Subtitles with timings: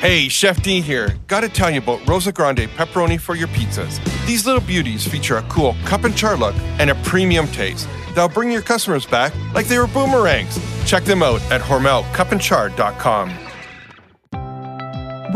[0.00, 1.16] Hey, Chef D here.
[1.26, 3.98] Gotta tell you about Rosa Grande pepperoni for your pizzas.
[4.26, 7.88] These little beauties feature a cool cup and char look and a premium taste.
[8.14, 10.58] They'll bring your customers back like they were boomerangs.
[10.84, 13.45] Check them out at hormelcupandchar.com.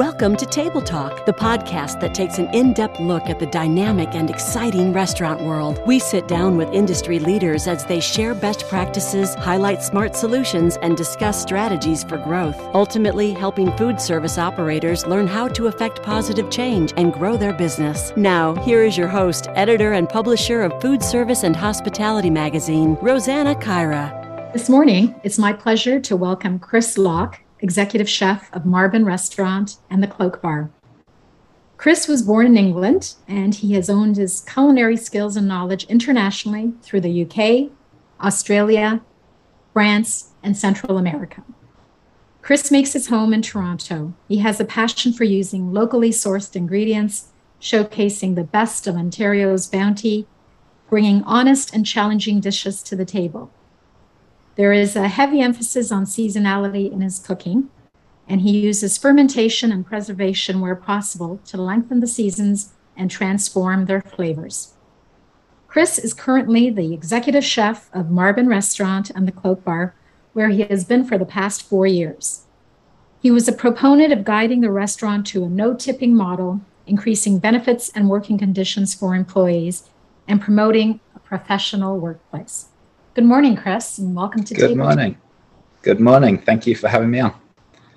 [0.01, 4.15] Welcome to Table Talk, the podcast that takes an in depth look at the dynamic
[4.15, 5.79] and exciting restaurant world.
[5.87, 10.97] We sit down with industry leaders as they share best practices, highlight smart solutions, and
[10.97, 16.95] discuss strategies for growth, ultimately, helping food service operators learn how to effect positive change
[16.97, 18.11] and grow their business.
[18.17, 23.55] Now, here is your host, editor, and publisher of Food Service and Hospitality magazine, Rosanna
[23.55, 24.55] Caira.
[24.55, 30.03] This morning, it's my pleasure to welcome Chris Locke executive chef of Marben Restaurant and
[30.03, 30.71] the Cloak Bar.
[31.77, 36.75] Chris was born in England and he has owned his culinary skills and knowledge internationally
[36.83, 37.71] through the UK,
[38.23, 39.01] Australia,
[39.73, 41.43] France, and Central America.
[42.43, 44.15] Chris makes his home in Toronto.
[44.29, 47.29] He has a passion for using locally sourced ingredients,
[47.61, 50.27] showcasing the best of Ontario's bounty,
[50.89, 53.51] bringing honest and challenging dishes to the table.
[54.61, 57.71] There is a heavy emphasis on seasonality in his cooking,
[58.29, 64.03] and he uses fermentation and preservation where possible to lengthen the seasons and transform their
[64.03, 64.75] flavors.
[65.67, 69.95] Chris is currently the executive chef of Marben Restaurant and the Cloak Bar,
[70.35, 72.45] where he has been for the past four years.
[73.23, 77.89] He was a proponent of guiding the restaurant to a no tipping model, increasing benefits
[77.95, 79.89] and working conditions for employees,
[80.29, 82.70] and promoting a professional workplace.
[83.13, 85.19] Good morning, Chris, and welcome to Good Table morning.
[85.83, 86.39] Good morning.
[86.39, 87.35] Thank you for having me on.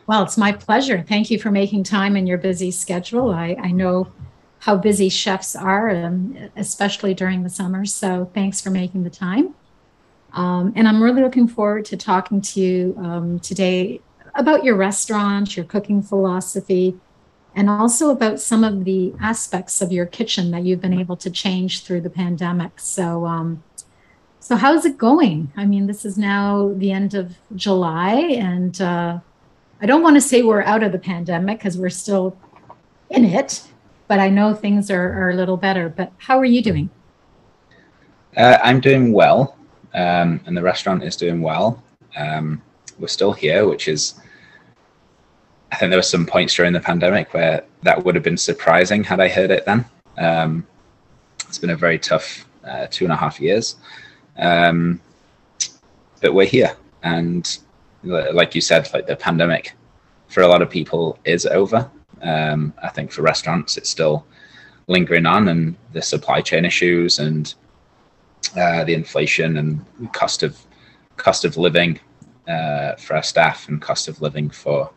[0.08, 1.05] Well, it's my pleasure.
[1.08, 3.30] Thank you for making time in your busy schedule.
[3.30, 4.11] I, I know
[4.58, 7.86] how busy chefs are, um, especially during the summer.
[7.86, 9.53] So thanks for making the time.
[10.31, 14.02] Um, and I'm really looking forward to talking to you um, today
[14.33, 16.98] about your restaurant, your cooking philosophy,
[17.55, 21.30] and also about some of the aspects of your kitchen that you've been able to
[21.30, 22.80] change through the pandemic.
[22.80, 23.61] So, um,
[24.43, 25.49] so how's it going?
[25.55, 29.20] I mean, this is now the end of July, and uh,
[29.80, 32.37] I don't want to say we're out of the pandemic because we're still
[33.09, 33.65] in it,
[34.09, 35.87] but I know things are, are a little better.
[35.87, 36.89] But how are you doing?
[38.36, 39.58] Uh, I'm doing well,
[39.93, 41.81] um, and the restaurant is doing well.
[42.17, 42.61] Um,
[42.99, 44.15] we're still here, which is,
[45.71, 49.05] I think there were some points during the pandemic where that would have been surprising
[49.05, 49.86] had I heard it then.
[50.17, 50.67] Um,
[51.48, 53.77] it's been a very tough uh, two and a half years.
[54.38, 55.02] Um,
[56.21, 57.60] but we're here, and
[58.04, 59.73] like you said, like the pandemic
[60.27, 61.89] for a lot of people is over.
[62.21, 64.26] Um, I think for restaurants, it's still
[64.88, 67.54] lingering on, and the supply chain issues and
[68.58, 70.58] uh, the inflation and cost of
[71.17, 71.99] cost of living
[72.48, 74.89] uh, for our staff and cost of living for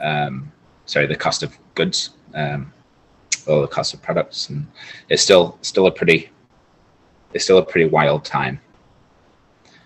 [0.00, 0.50] um,
[0.86, 2.72] sorry the cost of goods um,
[3.46, 4.48] or the cost of products.
[4.48, 4.66] And
[5.08, 6.30] it's still still a pretty
[7.32, 8.60] it's still a pretty wild time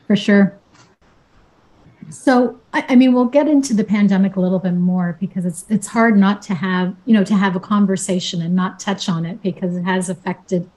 [0.09, 0.59] for sure.
[2.11, 5.67] So, I, I, mean, we'll get into the pandemic a little bit more because it's
[5.69, 9.27] it's hard not to have you know to have a conversation and not touch on
[9.27, 10.71] it because it has affected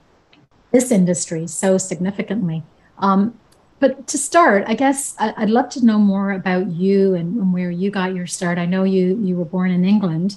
[0.72, 2.62] this industry so significantly.
[2.98, 3.38] Um,
[3.80, 7.70] but to start, I guess I'd love to know more about you and, and where
[7.70, 8.58] you got your start.
[8.58, 10.36] I know you you were born in England.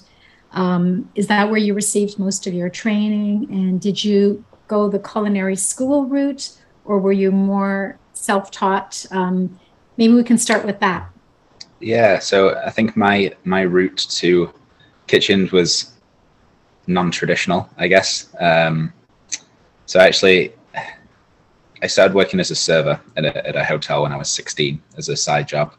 [0.54, 3.48] Um, is that where you received most of your training?
[3.52, 6.52] And did you go the culinary school route,
[6.86, 9.60] or were you more self-taught um,
[9.98, 11.10] maybe we can start with that.
[11.80, 14.52] Yeah so i think my my route to
[15.08, 15.94] kitchens was
[16.88, 18.30] non-traditional i guess.
[18.40, 18.94] Um,
[19.86, 20.54] so actually
[21.84, 24.82] i started working as a server at a, at a hotel when i was 16
[24.98, 25.74] as a side job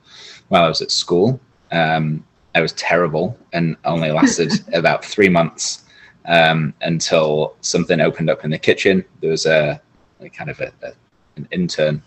[0.48, 1.40] while i was at school.
[1.72, 2.24] Um,
[2.54, 5.86] i was terrible and only lasted about three months
[6.26, 9.04] um, until something opened up in the kitchen.
[9.20, 9.80] There was a,
[10.20, 10.92] a kind of a, a,
[11.36, 12.02] an intern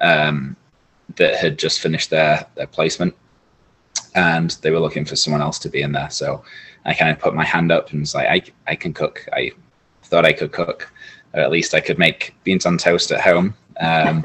[0.00, 0.56] um,
[1.16, 3.14] that had just finished their their placement,
[4.14, 6.10] and they were looking for someone else to be in there.
[6.10, 6.44] So
[6.84, 9.26] I kind of put my hand up and was like, I I can cook.
[9.32, 9.52] I
[10.04, 10.90] thought I could cook,
[11.34, 13.54] or at least I could make beans on toast at home.
[13.80, 14.24] Um,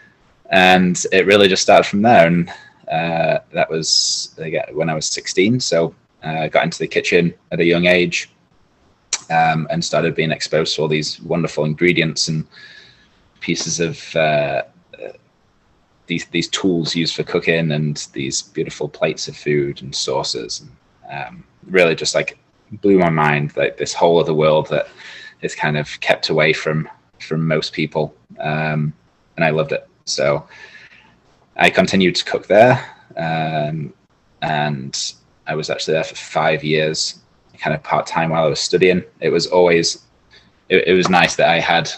[0.50, 2.26] and it really just started from there.
[2.26, 2.48] And
[2.90, 4.34] uh, that was
[4.72, 5.60] when I was 16.
[5.60, 8.30] So I uh, got into the kitchen at a young age
[9.30, 12.46] um, and started being exposed to all these wonderful ingredients and
[13.40, 14.62] pieces of uh,
[16.08, 20.64] these these tools used for cooking and these beautiful plates of food and sauces.
[21.08, 22.38] And um, really just like
[22.82, 24.88] blew my mind like this whole other world that
[25.40, 26.88] is kind of kept away from
[27.20, 28.14] from most people.
[28.40, 28.92] Um,
[29.36, 29.88] and I loved it.
[30.04, 30.46] So
[31.56, 32.84] I continued to cook there
[33.16, 33.92] um,
[34.42, 35.12] and
[35.46, 37.20] I was actually there for five years,
[37.58, 39.02] kind of part time while I was studying.
[39.20, 40.04] It was always,
[40.68, 41.90] it, it was nice that I had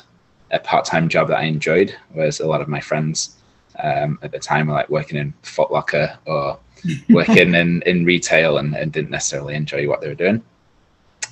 [0.51, 3.37] a part time job that I enjoyed, whereas a lot of my friends
[3.83, 6.59] um, at the time were like working in Foot Locker or
[7.11, 10.43] working in, in retail and, and didn't necessarily enjoy what they were doing.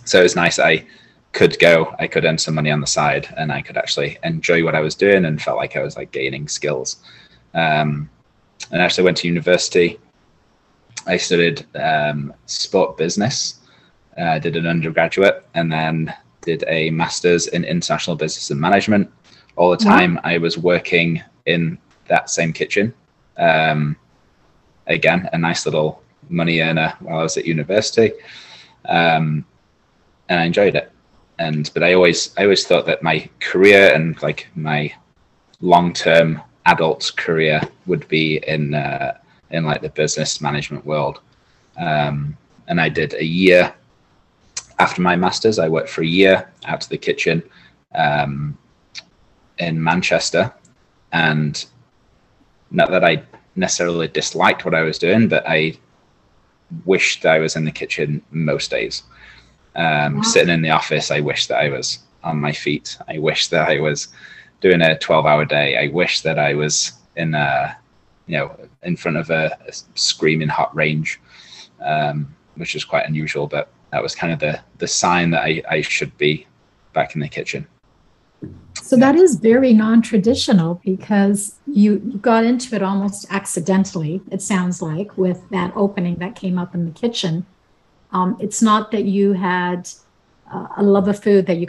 [0.04, 0.84] So it was nice I
[1.32, 4.64] could go, I could earn some money on the side and I could actually enjoy
[4.64, 6.96] what I was doing and felt like I was like gaining skills.
[7.54, 8.08] Um,
[8.70, 9.98] and actually went to university.
[11.06, 13.60] I studied um, sport business,
[14.18, 19.10] uh, did an undergraduate, and then did a master's in international business and management.
[19.56, 22.94] All the time, I was working in that same kitchen.
[23.36, 23.96] Um,
[24.86, 28.12] again, a nice little money earner while I was at university,
[28.86, 29.44] um,
[30.28, 30.90] and I enjoyed it.
[31.38, 34.92] And but I always, I always thought that my career and like my
[35.60, 39.16] long-term adult career would be in uh,
[39.50, 41.20] in like the business management world.
[41.76, 43.72] Um, and I did a year
[44.78, 45.58] after my masters.
[45.58, 47.42] I worked for a year out of the kitchen
[47.94, 48.58] um,
[49.58, 50.52] in Manchester,
[51.12, 51.64] and
[52.70, 53.22] not that I
[53.56, 55.78] necessarily disliked what I was doing, but I
[56.84, 59.02] wished I was in the kitchen most days.
[59.74, 60.22] Um, wow.
[60.22, 62.98] Sitting in the office, I wish that I was on my feet.
[63.08, 64.08] I wish that I was
[64.60, 65.78] doing a 12 hour day.
[65.78, 67.76] I wish that I was in a,
[68.26, 71.20] you know, in front of a, a screaming hot range,
[71.84, 75.62] um, which is quite unusual, but that was kind of the, the sign that I,
[75.68, 76.46] I should be
[76.92, 77.66] back in the kitchen.
[78.82, 84.22] So that is very non-traditional because you got into it almost accidentally.
[84.30, 87.44] It sounds like with that opening that came up in the kitchen.
[88.12, 89.88] Um, it's not that you had
[90.52, 91.68] uh, a love of food that you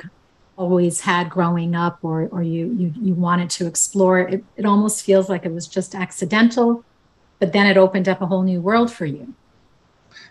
[0.56, 4.20] always had growing up or, or you, you, you wanted to explore.
[4.20, 6.84] It, it almost feels like it was just accidental,
[7.40, 9.34] but then it opened up a whole new world for you.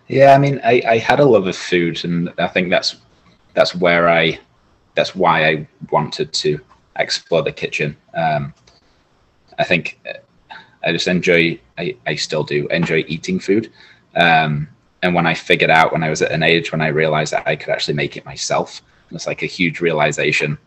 [0.07, 2.97] Yeah, I mean, I, I had a love of food, and I think that's
[3.55, 4.39] that's where I
[4.95, 6.61] that's why I wanted to
[6.99, 7.97] explore the kitchen.
[8.15, 8.55] Um,
[9.59, 10.01] I think
[10.85, 11.59] I just enjoy.
[11.77, 13.73] I, I still do enjoy eating food.
[14.17, 14.69] Um,
[15.03, 17.47] and when I figured out when I was at an age when I realized that
[17.47, 20.59] I could actually make it myself, it was like a huge realization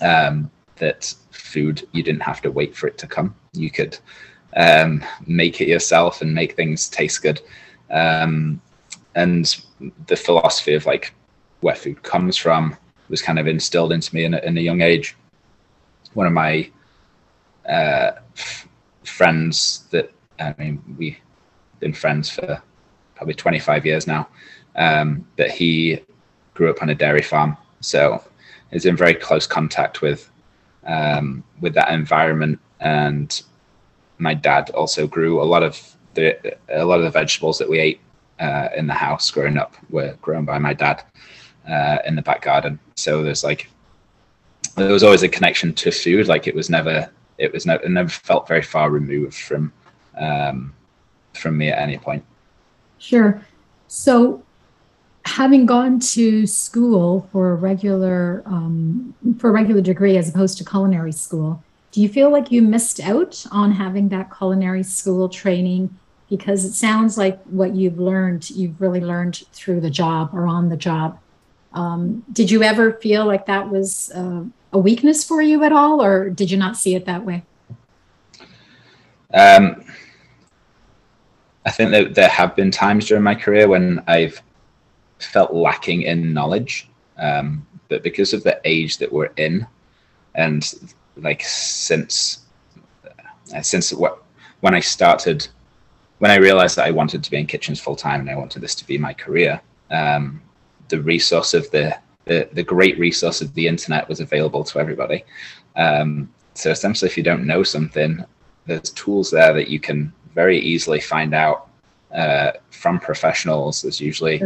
[0.00, 3.34] um, that food you didn't have to wait for it to come.
[3.52, 3.98] You could
[4.56, 7.40] um, make it yourself and make things taste good.
[7.90, 8.60] Um,
[9.14, 9.62] and
[10.06, 11.14] the philosophy of like
[11.60, 12.76] where food comes from
[13.08, 15.16] was kind of instilled into me in in a young age.
[16.14, 16.70] One of my
[17.68, 18.68] uh, f-
[19.04, 21.18] friends that I mean we've
[21.80, 22.62] been friends for
[23.14, 24.28] probably 25 years now,
[24.76, 26.00] um, but he
[26.54, 28.22] grew up on a dairy farm, so
[28.70, 30.30] is in very close contact with
[30.86, 32.60] um, with that environment.
[32.80, 33.40] And
[34.18, 37.78] my dad also grew a lot of the a lot of the vegetables that we
[37.78, 38.00] ate
[38.40, 41.02] uh, in the house growing up were grown by my dad
[41.68, 42.78] uh, in the back garden.
[42.96, 43.68] So there's like
[44.76, 46.28] there was always a connection to food.
[46.28, 49.72] Like it was never it was never it never felt very far removed from
[50.18, 50.74] um,
[51.34, 52.24] from me at any point.
[52.98, 53.40] Sure.
[53.88, 54.42] So
[55.24, 60.64] having gone to school for a regular um, for a regular degree as opposed to
[60.64, 61.62] culinary school
[61.92, 65.96] do you feel like you missed out on having that culinary school training
[66.28, 70.68] because it sounds like what you've learned you've really learned through the job or on
[70.68, 71.18] the job
[71.72, 76.02] um, did you ever feel like that was uh, a weakness for you at all
[76.02, 77.42] or did you not see it that way
[79.32, 79.82] um,
[81.64, 84.42] i think that there have been times during my career when i've
[85.24, 86.88] felt lacking in knowledge.
[87.18, 89.66] Um, but because of the age that we're in,
[90.34, 92.46] and like since
[93.54, 94.22] uh, since what
[94.60, 95.46] when I started,
[96.18, 98.62] when I realized that I wanted to be in kitchens full time and I wanted
[98.62, 100.40] this to be my career, um,
[100.88, 105.24] the resource of the, the the great resource of the internet was available to everybody.
[105.76, 108.24] Um, so essentially, if you don't know something,
[108.66, 111.68] there's tools there that you can very easily find out
[112.14, 113.82] uh, from professionals.
[113.82, 114.42] There's usually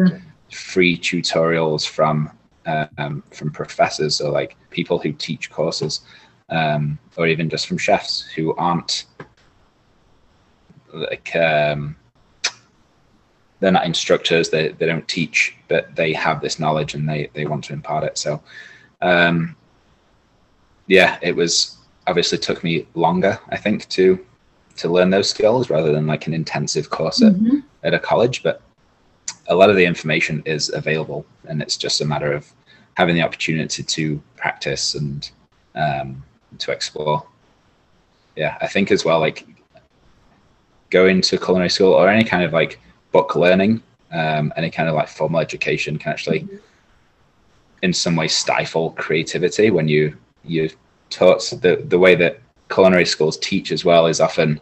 [0.51, 2.31] free tutorials from
[2.67, 6.03] um, from professors or like people who teach courses,
[6.51, 9.07] um, or even just from chefs who aren't
[10.93, 11.97] like um,
[13.61, 14.51] they're not instructors.
[14.51, 18.05] They they don't teach, but they have this knowledge and they they want to impart
[18.05, 18.19] it.
[18.19, 18.43] So,
[19.03, 19.57] um,
[20.87, 24.25] yeah, it was obviously took me longer, I think, to
[24.77, 27.59] to learn those skills rather than like an intensive course mm-hmm.
[27.83, 28.63] at, at a college, but
[29.49, 32.51] a lot of the information is available, and it's just a matter of
[32.95, 35.31] having the opportunity to practice and
[35.75, 36.23] um,
[36.59, 37.27] to explore.
[38.37, 39.47] Yeah, I think as well, like
[40.91, 42.81] going to culinary school or any kind of like
[43.13, 46.57] book learning um, any kind of like formal education can actually, mm-hmm.
[47.83, 50.71] in some way, stifle creativity when you you
[51.11, 54.61] taught the the way that culinary schools teach as well is often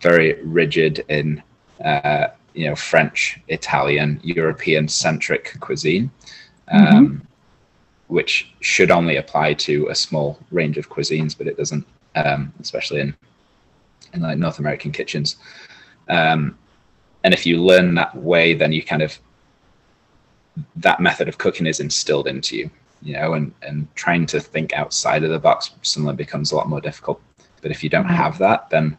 [0.00, 1.42] very rigid in
[1.84, 6.10] uh, you know French, Italian, European centric cuisine,
[6.68, 7.16] um, mm-hmm.
[8.08, 13.00] which should only apply to a small range of cuisines, but it doesn't, um, especially
[13.00, 13.16] in
[14.12, 15.36] in like North American kitchens.
[16.08, 16.56] Um,
[17.24, 19.18] and if you learn that way, then you kind of
[20.76, 22.70] that method of cooking is instilled into you,
[23.02, 26.68] you know, and and trying to think outside of the box suddenly becomes a lot
[26.68, 27.20] more difficult.
[27.62, 28.96] But if you don't have that, then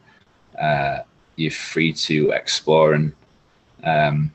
[0.60, 1.00] uh,
[1.36, 3.13] you're free to explore and
[3.84, 4.34] um,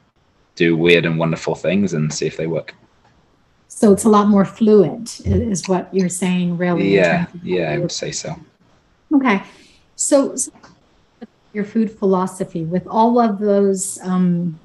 [0.54, 2.74] do weird and wonderful things and see if they work.
[3.66, 6.94] So it's a lot more fluid, is what you're saying, really.
[6.94, 8.36] Yeah, yeah, I would say so.
[9.12, 9.42] Okay,
[9.96, 10.52] so, so
[11.52, 14.58] your food philosophy with all of those um,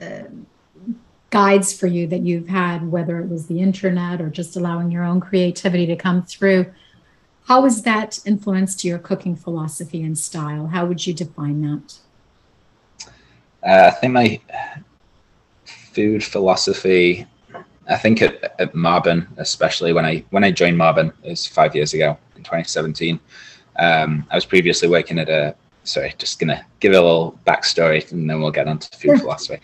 [0.00, 0.22] uh,
[1.30, 5.04] guides for you that you've had, whether it was the internet or just allowing your
[5.04, 6.66] own creativity to come through.
[7.44, 10.66] How has that influenced your cooking philosophy and style?
[10.66, 11.98] How would you define that?
[13.62, 14.40] Uh, I think my
[15.64, 17.26] food philosophy.
[17.88, 18.72] I think at, at
[19.36, 23.20] especially when I when I joined Marben, it was five years ago in 2017.
[23.78, 25.54] Um, I was previously working at a
[25.86, 29.60] sorry, just gonna give a little backstory and then we'll get on to food philosophy.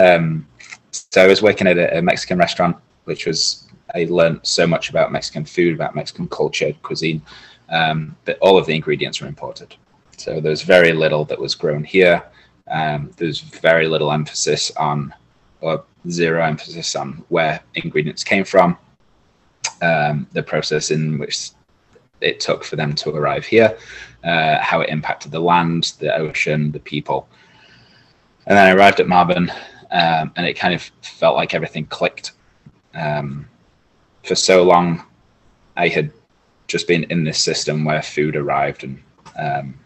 [0.00, 0.46] Um,
[0.90, 4.90] so I was working at a, a, Mexican restaurant, which was I learned so much
[4.90, 7.22] about Mexican food, about Mexican culture, cuisine,
[7.68, 9.74] um, that all of the ingredients were imported.
[10.16, 12.22] So there was very little that was grown here.
[12.68, 15.14] Um, there's very little emphasis on,
[15.60, 18.76] or zero emphasis on where ingredients came from,
[19.82, 21.50] um, the process in which
[22.20, 23.76] it took for them to arrive here,
[24.24, 27.28] uh, how it impacted the land, the ocean, the people.
[28.46, 29.50] And then I arrived at Marben,
[29.90, 32.32] um, and it kind of felt like everything clicked.
[32.94, 33.48] Um,
[34.24, 35.04] for so long,
[35.76, 36.12] I had
[36.68, 39.02] just been in this system where food arrived, and
[39.38, 39.78] um,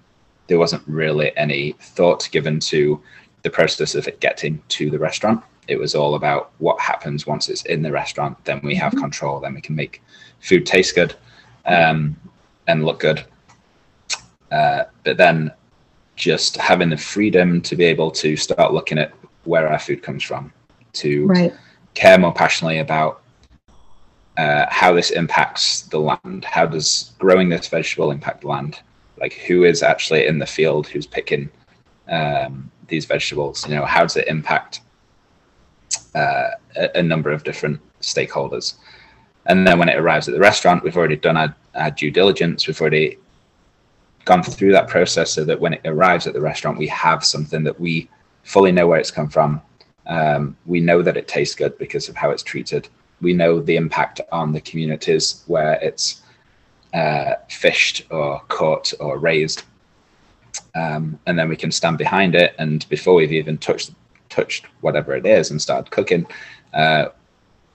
[0.46, 3.00] there wasn't really any thought given to
[3.42, 5.42] the process of it getting to the restaurant.
[5.68, 8.42] It was all about what happens once it's in the restaurant.
[8.44, 9.02] Then we have mm-hmm.
[9.02, 9.40] control.
[9.40, 10.02] Then we can make
[10.40, 11.14] food taste good
[11.66, 12.16] um,
[12.66, 13.24] and look good.
[14.50, 15.52] Uh, but then
[16.16, 19.12] just having the freedom to be able to start looking at
[19.44, 20.52] where our food comes from,
[20.92, 21.54] to right.
[21.94, 23.22] care more passionately about
[24.36, 26.44] uh, how this impacts the land.
[26.44, 28.80] How does growing this vegetable impact the land?
[29.18, 31.50] Like who is actually in the field who's picking
[32.08, 33.66] um, these vegetables?
[33.68, 34.80] You know, how does it impact
[36.14, 38.74] uh, a, a, number of different stakeholders?
[39.46, 42.66] And then when it arrives at the restaurant, we've already done our, our due diligence.
[42.66, 43.18] We've already
[44.24, 47.64] gone through that process so that when it arrives at the restaurant, we have something
[47.64, 48.08] that we
[48.44, 49.60] fully know where it's come from.
[50.06, 52.88] Um, we know that it tastes good because of how it's treated.
[53.20, 56.22] We know the impact on the communities where it's
[56.94, 59.62] uh, fished or caught or raised.
[60.74, 62.54] Um, and then we can stand behind it.
[62.58, 63.92] And before we've even touched
[64.28, 66.24] touched whatever it is and started cooking,
[66.72, 67.06] uh,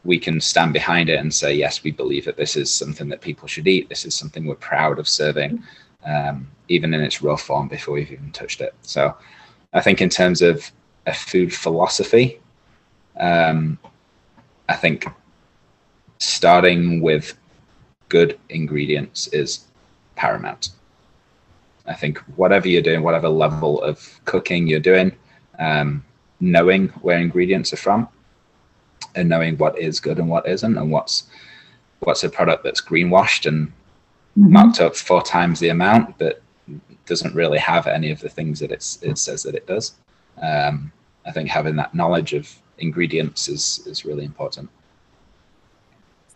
[0.06, 3.22] we can stand behind it and say, yes, we believe that this is something that
[3.22, 3.90] people should eat.
[3.90, 5.64] This is something we're proud of serving,
[6.06, 8.76] um, even in its raw form before we've even touched it.
[8.84, 9.16] So
[9.74, 10.72] I think in terms of
[11.08, 12.40] a food philosophy,
[13.20, 13.80] um,
[14.70, 15.08] I think
[16.20, 17.34] starting with
[18.10, 19.66] good ingredients is
[20.16, 20.70] paramount.
[21.88, 25.12] I think whatever you're doing, whatever level of cooking you're doing,
[25.58, 26.06] um,
[26.40, 28.08] knowing where ingredients are from
[29.16, 31.24] and knowing what is good and what isn't and what's
[32.00, 34.54] what's a product that's greenwashed and mm-hmm.
[34.54, 36.42] marked up four times the amount but
[37.06, 39.94] doesn't really have any of the things that it's it says that it does
[40.42, 40.92] um,
[41.26, 44.70] i think having that knowledge of ingredients is is really important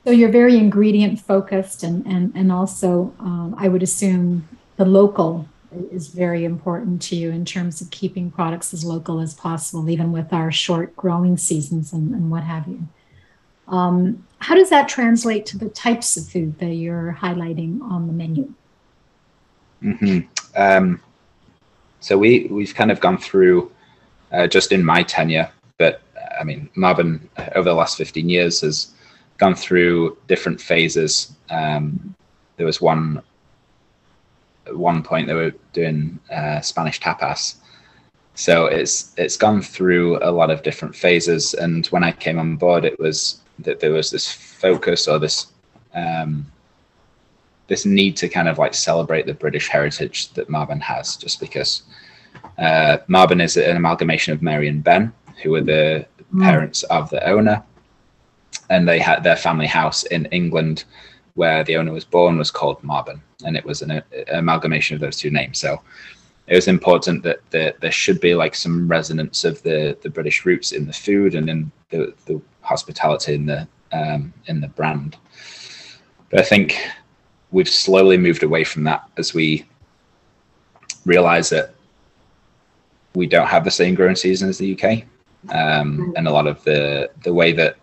[0.05, 5.47] so you're very ingredient focused and and and also um, i would assume the local
[5.91, 10.11] is very important to you in terms of keeping products as local as possible, even
[10.11, 12.87] with our short growing seasons and, and what have you.
[13.67, 18.13] Um, how does that translate to the types of food that you're highlighting on the
[18.13, 18.53] menu?
[19.83, 20.19] Mm-hmm.
[20.55, 21.01] Um,
[21.99, 23.71] so we we've kind of gone through
[24.31, 26.01] uh, just in my tenure, but
[26.39, 27.21] I mean Marben
[27.55, 28.91] over the last 15 years has
[29.37, 31.33] gone through different phases.
[31.49, 32.15] Um,
[32.57, 33.21] there was one
[34.69, 37.55] at one point they were doing uh, Spanish tapas.
[38.35, 41.53] So it's it's gone through a lot of different phases.
[41.53, 45.47] And when I came on board, it was that there was this focus or this
[45.93, 46.45] um,
[47.67, 51.83] this need to kind of like celebrate the British heritage that Marben has, just because
[52.57, 56.43] uh, Marben is an amalgamation of Mary and Ben, who were the mm.
[56.43, 57.63] parents of the owner,
[58.69, 60.85] and they had their family house in England,
[61.39, 64.99] where the owner was born, was called Marben, and it was an, an amalgamation of
[64.99, 65.57] those two names.
[65.57, 65.81] So
[66.47, 70.45] it was important that there, there should be like some resonance of the the British
[70.45, 75.15] roots in the food and in the, the hospitality in the um, in the brand.
[76.29, 76.77] But I think
[77.51, 79.65] we've slowly moved away from that as we
[81.05, 81.73] realize that
[83.15, 85.03] we don't have the same growing season as the UK,
[85.55, 87.77] um, and a lot of the the way that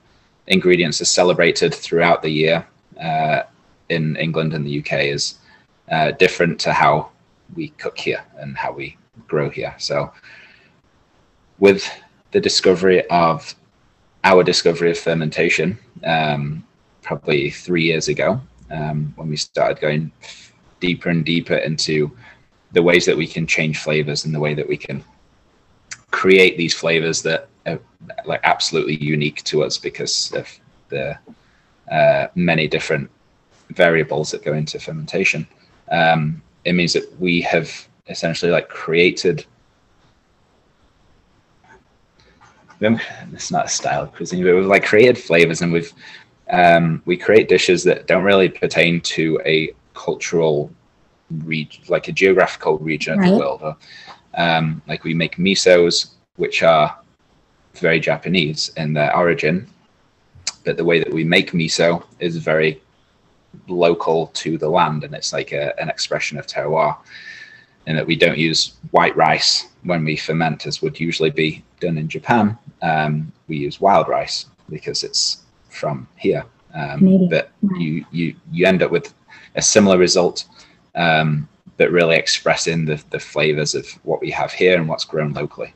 [0.46, 2.66] ingredients are celebrated throughout the year
[3.00, 3.42] uh,
[3.88, 5.38] in England and the UK is
[5.90, 7.10] uh, different to how
[7.54, 8.96] we cook here and how we
[9.28, 9.74] grow here.
[9.78, 10.12] So,
[11.58, 11.88] with
[12.32, 13.54] the discovery of
[14.24, 16.64] our discovery of fermentation, um,
[17.02, 20.10] probably three years ago, um, when we started going
[20.80, 22.10] deeper and deeper into
[22.72, 25.02] the ways that we can change flavors and the way that we can
[26.10, 27.78] create these flavors that are
[28.24, 30.48] like absolutely unique to us because of
[30.88, 31.16] the
[31.90, 33.10] uh, many different
[33.70, 35.46] variables that go into fermentation.
[35.90, 37.70] Um, it means that we have
[38.08, 39.46] essentially like created
[42.80, 45.92] it's not a style of cuisine, but we've like created flavors and we've
[46.50, 50.70] um, we create dishes that don't really pertain to a cultural
[51.30, 53.26] region, like a geographical region right.
[53.28, 53.62] of the world.
[53.62, 53.76] Or,
[54.34, 56.96] um, like we make misos, which are
[57.74, 59.68] very Japanese in their origin,
[60.66, 62.82] but the way that we make miso is very
[63.68, 66.98] local to the land and it's like a, an expression of terroir
[67.86, 71.96] in that we don't use white rice when we ferment as would usually be done
[71.96, 72.58] in japan.
[72.82, 76.44] Um, we use wild rice because it's from here.
[76.74, 79.14] Um, but you, you you end up with
[79.54, 80.46] a similar result
[80.94, 85.32] um, but really expressing the, the flavors of what we have here and what's grown
[85.32, 85.72] locally.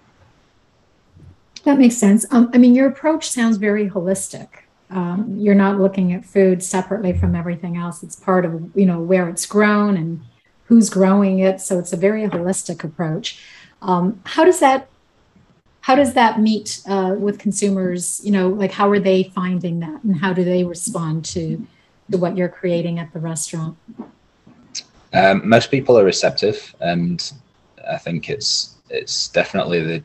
[1.64, 2.26] That makes sense.
[2.32, 4.48] Um, i mean your approach sounds very holistic
[4.90, 8.02] um, you're not looking at food separately from everything else.
[8.02, 10.20] It's part of you know where it's grown and
[10.64, 11.60] who's growing it.
[11.60, 13.40] So it's a very holistic approach.
[13.82, 14.88] Um, how does that
[15.82, 18.20] how does that meet uh, with consumers?
[18.24, 21.66] You know, like how are they finding that, and how do they respond to
[22.10, 23.76] to what you're creating at the restaurant?
[25.12, 27.32] Um, most people are receptive, and
[27.90, 30.04] I think it's it's definitely the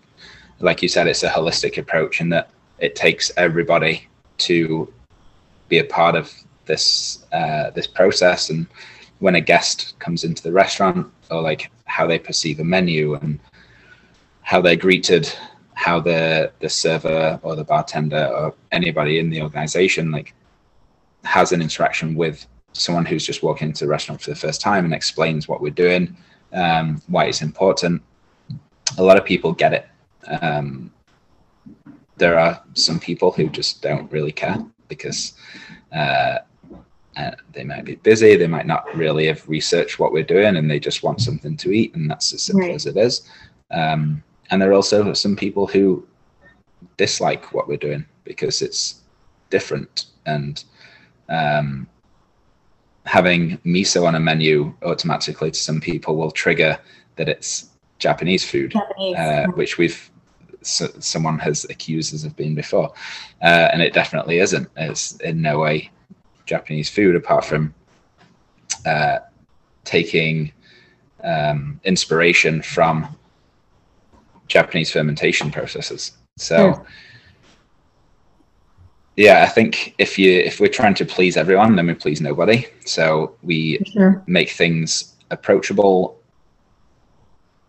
[0.59, 4.91] like you said, it's a holistic approach in that it takes everybody to
[5.69, 6.31] be a part of
[6.65, 8.49] this uh, this process.
[8.49, 8.67] And
[9.19, 13.39] when a guest comes into the restaurant or like how they perceive a menu and
[14.41, 15.31] how they're greeted
[15.73, 20.33] how the the server or the bartender or anybody in the organization like
[21.25, 24.85] has an interaction with someone who's just walking into the restaurant for the first time
[24.85, 26.15] and explains what we're doing
[26.53, 28.01] um, why it's important
[28.97, 29.87] a lot of people get it.
[30.41, 30.91] Um,
[32.17, 35.33] there are some people who just don't really care because
[35.93, 36.39] uh,
[37.17, 40.69] uh, they might be busy, they might not really have researched what we're doing, and
[40.69, 42.75] they just want something to eat, and that's as simple right.
[42.75, 43.29] as it is.
[43.71, 46.05] Um, and there are also some people who
[46.97, 49.01] dislike what we're doing because it's
[49.49, 50.63] different, and
[51.29, 51.87] um,
[53.05, 56.77] having miso on a menu automatically to some people will trigger
[57.15, 59.15] that it's Japanese food, Japanese.
[59.15, 60.11] Uh, which we've
[60.65, 62.93] so, someone has accused us of being before,
[63.41, 64.67] uh, and it definitely isn't.
[64.75, 65.91] It's in no way
[66.45, 67.73] Japanese food apart from
[68.85, 69.19] uh,
[69.83, 70.51] taking
[71.23, 73.15] um, inspiration from
[74.47, 76.13] Japanese fermentation processes.
[76.37, 76.73] So.
[76.73, 76.83] Hmm.
[79.17, 82.67] Yeah, I think if you if we're trying to please everyone, then we please nobody.
[82.85, 84.21] So we sure.
[84.27, 86.19] make things approachable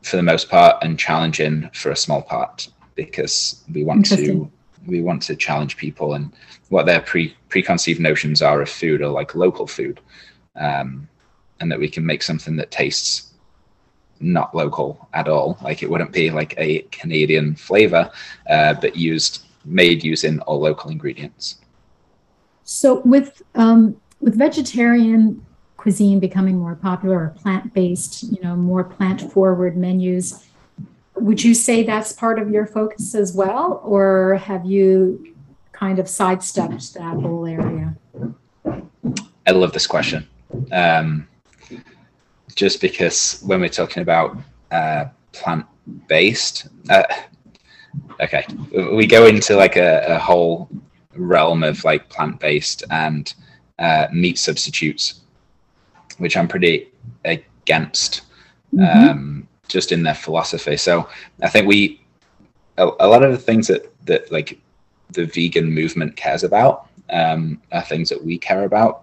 [0.02, 4.50] for the most part and challenging for a small part because we want to
[4.86, 6.32] we want to challenge people and
[6.68, 10.00] what their pre preconceived notions are of food or like local food,
[10.56, 11.08] um,
[11.60, 13.32] and that we can make something that tastes
[14.18, 15.58] not local at all.
[15.62, 18.10] Like it wouldn't be like a Canadian flavor,
[18.48, 21.56] uh, but used made using all local ingredients.
[22.64, 25.44] So with um, with vegetarian
[25.76, 30.45] cuisine becoming more popular or plant based, you know, more plant forward menus
[31.16, 35.34] would you say that's part of your focus as well, or have you
[35.72, 37.94] kind of sidestepped that whole area?
[39.46, 40.26] I love this question.
[40.72, 41.28] Um,
[42.54, 44.36] just because when we're talking about
[44.70, 45.66] uh, plant
[46.08, 47.04] based, uh,
[48.20, 48.44] okay,
[48.92, 50.68] we go into like a, a whole
[51.14, 53.34] realm of like plant based and
[53.78, 55.20] uh, meat substitutes,
[56.18, 56.88] which I'm pretty
[57.24, 58.22] against.
[58.74, 59.10] Mm-hmm.
[59.10, 59.35] Um,
[59.68, 60.76] just in their philosophy.
[60.76, 61.08] So
[61.42, 62.00] I think we
[62.78, 64.60] a, a lot of the things that that like
[65.10, 69.02] the vegan movement cares about um, are things that we care about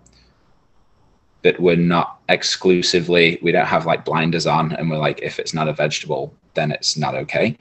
[1.42, 5.54] but we're not exclusively we don't have like blinders on and we're like if it's
[5.54, 7.58] not a vegetable then it's not okay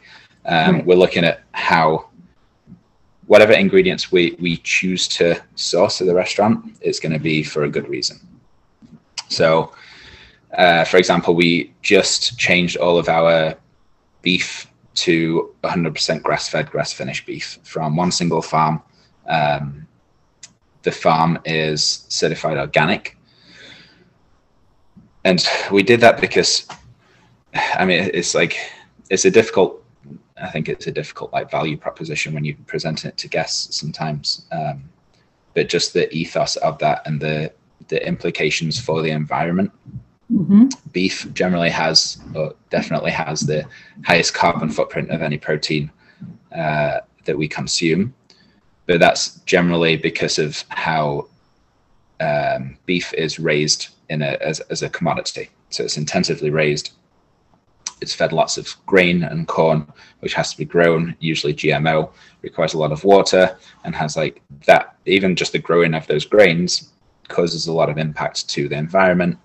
[0.47, 0.87] um, right.
[0.87, 2.09] we're looking at how
[3.27, 7.65] whatever ingredients we we choose to source at the restaurant is going to be for
[7.65, 8.19] a good reason
[9.29, 9.73] so
[10.57, 13.55] uh, for example we just changed all of our
[14.23, 18.83] beef to 100% grass-fed grass finished beef from one single farm.
[19.27, 19.87] Um,
[20.83, 23.17] the farm is certified organic.
[25.25, 26.67] And we did that because
[27.75, 28.57] i mean it's like
[29.11, 29.85] it's a difficult
[30.39, 34.47] i think it's a difficult like value proposition when you present it to guests sometimes.
[34.51, 34.89] Um,
[35.55, 37.53] but just the ethos of that and the
[37.89, 39.71] the implications for the environment
[40.33, 40.67] mm-hmm.
[40.93, 43.65] beef generally has or definitely has the
[44.05, 45.91] highest carbon footprint of any protein
[46.57, 48.15] uh, that we consume
[48.87, 51.29] but that's generally because of how
[52.21, 55.51] um, beef is raised in a, as, as a commodity.
[55.71, 56.93] So it's intensively raised.
[58.01, 59.91] It's fed lots of grain and corn,
[60.21, 62.11] which has to be grown, usually GMO,
[62.43, 64.97] requires a lot of water, and has like that.
[65.07, 66.93] Even just the growing of those grains
[67.29, 69.39] causes a lot of impact to the environment.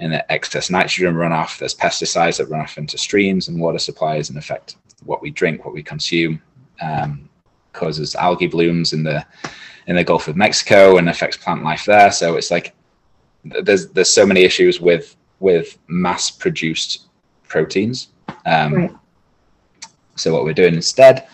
[0.00, 4.30] And the excess nitrogen runoff, there's pesticides that run off into streams and water supplies
[4.30, 6.42] and affect what we drink, what we consume.
[6.80, 7.30] Um,
[7.72, 9.24] causes algae blooms in the
[9.86, 12.10] in the Gulf of Mexico and affects plant life there.
[12.12, 12.74] So it's like
[13.44, 17.08] there's there's so many issues with with mass produced
[17.48, 18.08] proteins.
[18.46, 18.96] Um, right.
[20.16, 21.26] So what we're doing instead,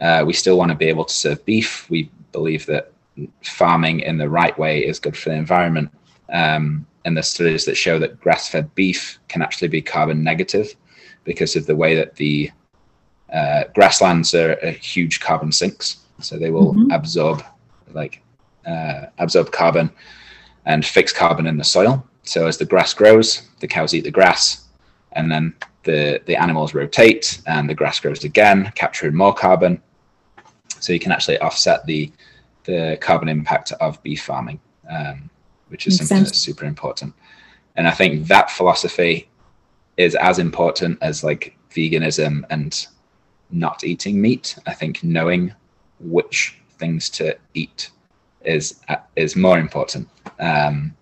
[0.00, 1.88] uh, we still want to be able to serve beef.
[1.90, 2.92] We believe that
[3.42, 5.90] farming in the right way is good for the environment.
[6.32, 10.74] Um, and there's studies that show that grass-fed beef can actually be carbon negative
[11.24, 12.50] because of the way that the
[13.32, 16.90] uh, grasslands are, are, huge carbon sinks, so they will mm-hmm.
[16.90, 17.42] absorb
[17.92, 18.22] like
[18.66, 19.90] uh, absorb carbon
[20.66, 22.04] and fix carbon in the soil.
[22.22, 24.66] So as the grass grows, the cows eat the grass,
[25.12, 29.80] and then the the animals rotate, and the grass grows again, capturing more carbon.
[30.80, 32.12] So you can actually offset the
[32.64, 34.60] the carbon impact of beef farming,
[34.90, 35.29] um,
[35.70, 36.28] which is Makes something sense.
[36.30, 37.14] that's super important.
[37.76, 39.28] And I think that philosophy
[39.96, 42.86] is as important as like veganism and
[43.50, 44.56] not eating meat.
[44.66, 45.54] I think knowing
[46.00, 47.90] which things to eat
[48.44, 48.80] is
[49.16, 50.08] is more important.
[50.38, 50.96] Um,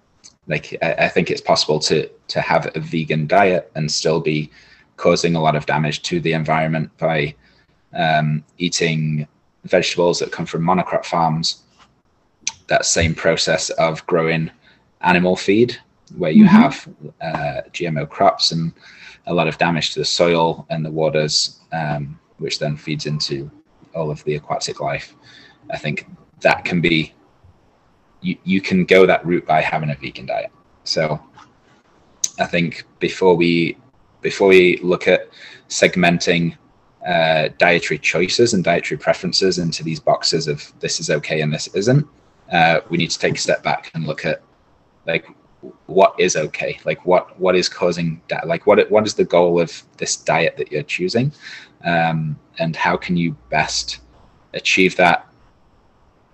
[0.47, 4.51] like I, I, think it's possible to to have a vegan diet and still be
[4.97, 7.35] causing a lot of damage to the environment by
[7.95, 9.27] um, eating
[9.65, 11.63] vegetables that come from monocrop farms.
[12.67, 14.51] That same process of growing
[15.03, 15.79] animal feed,
[16.17, 16.57] where you mm-hmm.
[16.57, 16.89] have
[17.21, 18.73] uh, GMO crops and
[19.27, 23.51] a lot of damage to the soil and the waters, um, which then feeds into
[23.95, 25.15] all of the aquatic life.
[25.71, 26.07] I think
[26.41, 27.15] that can be
[28.21, 30.51] you, you can go that route by having a vegan diet.
[30.85, 31.21] So
[32.39, 33.77] I think before we
[34.21, 35.29] before we look at
[35.69, 36.57] segmenting
[37.07, 41.69] uh, dietary choices and dietary preferences into these boxes of this is okay and this
[41.69, 42.07] isn't,
[42.51, 44.43] uh, we need to take a step back and look at
[45.09, 45.27] like
[45.87, 49.61] what is okay, like what what is causing that, like what what is the goal
[49.61, 51.33] of this diet that you're choosing,
[51.85, 53.99] um, and how can you best
[54.55, 55.27] achieve that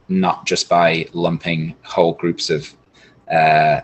[0.08, 2.74] not just by lumping whole groups of
[3.30, 3.80] uh,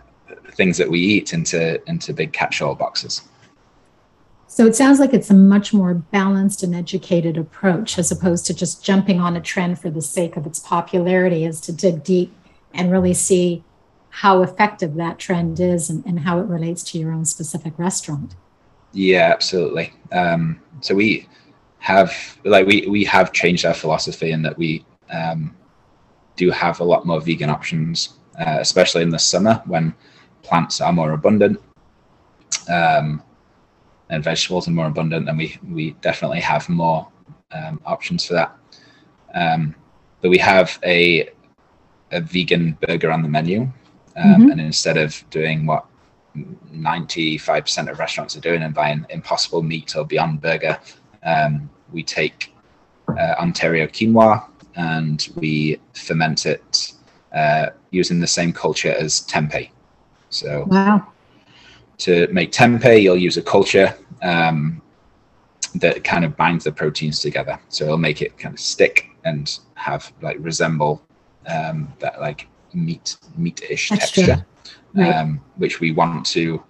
[0.52, 3.22] things that we eat into into big catch-all boxes.
[4.48, 8.54] So it sounds like it's a much more balanced and educated approach as opposed to
[8.54, 12.34] just jumping on a trend for the sake of its popularity, is to dig deep
[12.74, 13.62] and really see
[14.10, 18.34] how effective that trend is and, and how it relates to your own specific restaurant.
[18.92, 19.92] Yeah, absolutely.
[20.12, 21.28] Um, so we
[21.78, 22.12] have
[22.44, 25.56] like we we have changed our philosophy in that we um,
[26.36, 29.94] do have a lot more vegan options, uh, especially in the summer when
[30.42, 31.60] plants are more abundant
[32.68, 33.22] um,
[34.08, 35.28] and vegetables are more abundant.
[35.28, 37.08] And we we definitely have more
[37.52, 38.56] um, options for that.
[39.34, 39.74] Um,
[40.20, 41.30] but we have a
[42.12, 43.70] a vegan burger on the menu,
[44.16, 44.50] um, mm-hmm.
[44.50, 45.86] and instead of doing what
[46.72, 50.78] 95% of restaurants are doing and buying impossible meat or beyond burger
[51.24, 52.54] um, we take
[53.08, 54.46] uh, ontario quinoa
[54.76, 56.92] and we ferment it
[57.32, 59.70] uh, using the same culture as tempeh.
[60.30, 61.06] So, wow.
[61.98, 64.80] to make tempeh, you'll use a culture um,
[65.74, 67.58] that kind of binds the proteins together.
[67.68, 71.02] So it'll make it kind of stick and have like resemble
[71.46, 74.44] um, that like meat meat-ish texture,
[74.94, 75.14] right.
[75.14, 76.62] um, which we want to.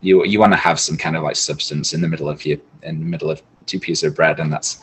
[0.00, 2.58] You you want to have some kind of like substance in the middle of your
[2.82, 4.80] in the middle of two pieces of bread, and that's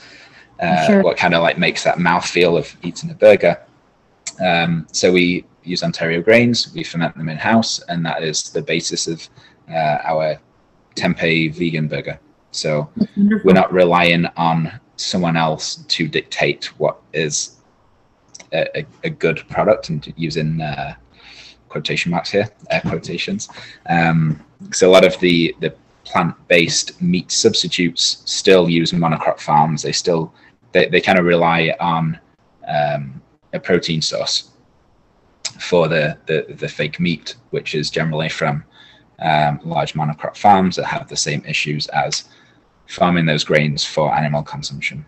[0.60, 1.04] uh, Sure.
[1.04, 3.58] what kind of like makes that mouth feel of eating a burger.
[4.44, 8.62] Um, so we use Ontario grains, we ferment them in house, and that is the
[8.62, 9.28] basis of
[9.70, 10.40] uh, our
[10.96, 12.20] tempeh vegan burger.
[12.52, 12.90] So
[13.44, 17.61] we're not relying on someone else to dictate what is
[18.54, 20.96] a, a, good product and using uh,
[21.70, 23.50] quotation marks here air quotations.
[23.88, 29.82] Um, so a lot of the the plant-based meat substitutes still use monocrop farms.
[29.82, 30.34] They still
[30.72, 32.20] they, they kind of rely on
[32.68, 33.22] um,
[33.54, 34.52] a protein source
[35.60, 38.64] for the, the the fake meat which is generally from
[39.20, 42.26] um, large monocrop farms that have the same issues as
[42.88, 45.06] farming those grains for animal consumption.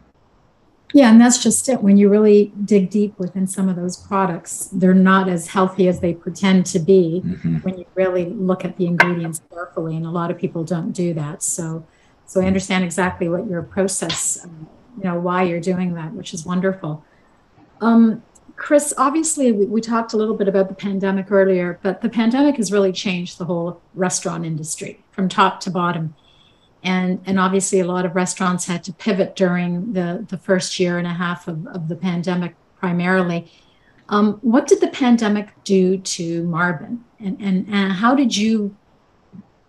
[0.93, 1.82] Yeah, and that's just it.
[1.82, 5.99] When you really dig deep within some of those products, they're not as healthy as
[5.99, 9.95] they pretend to be hmm when you really look at the ingredients carefully.
[9.95, 11.41] And a lot of people don't do that.
[11.41, 11.86] So,
[12.25, 16.34] so I understand exactly what your process, um, you know, why you're doing that, which
[16.34, 17.03] is wonderful.
[17.82, 18.21] Um,
[18.56, 22.58] Chris, obviously, we, we talked a little bit about the pandemic earlier, but the pandemic
[22.58, 26.15] has really changed the whole restaurant industry from top to bottom
[26.83, 30.97] and and obviously a lot of restaurants had to pivot during the the first year
[30.97, 33.51] and a half of, of the pandemic primarily.
[34.09, 38.75] Um, what did the pandemic do to Marben and, and and how did you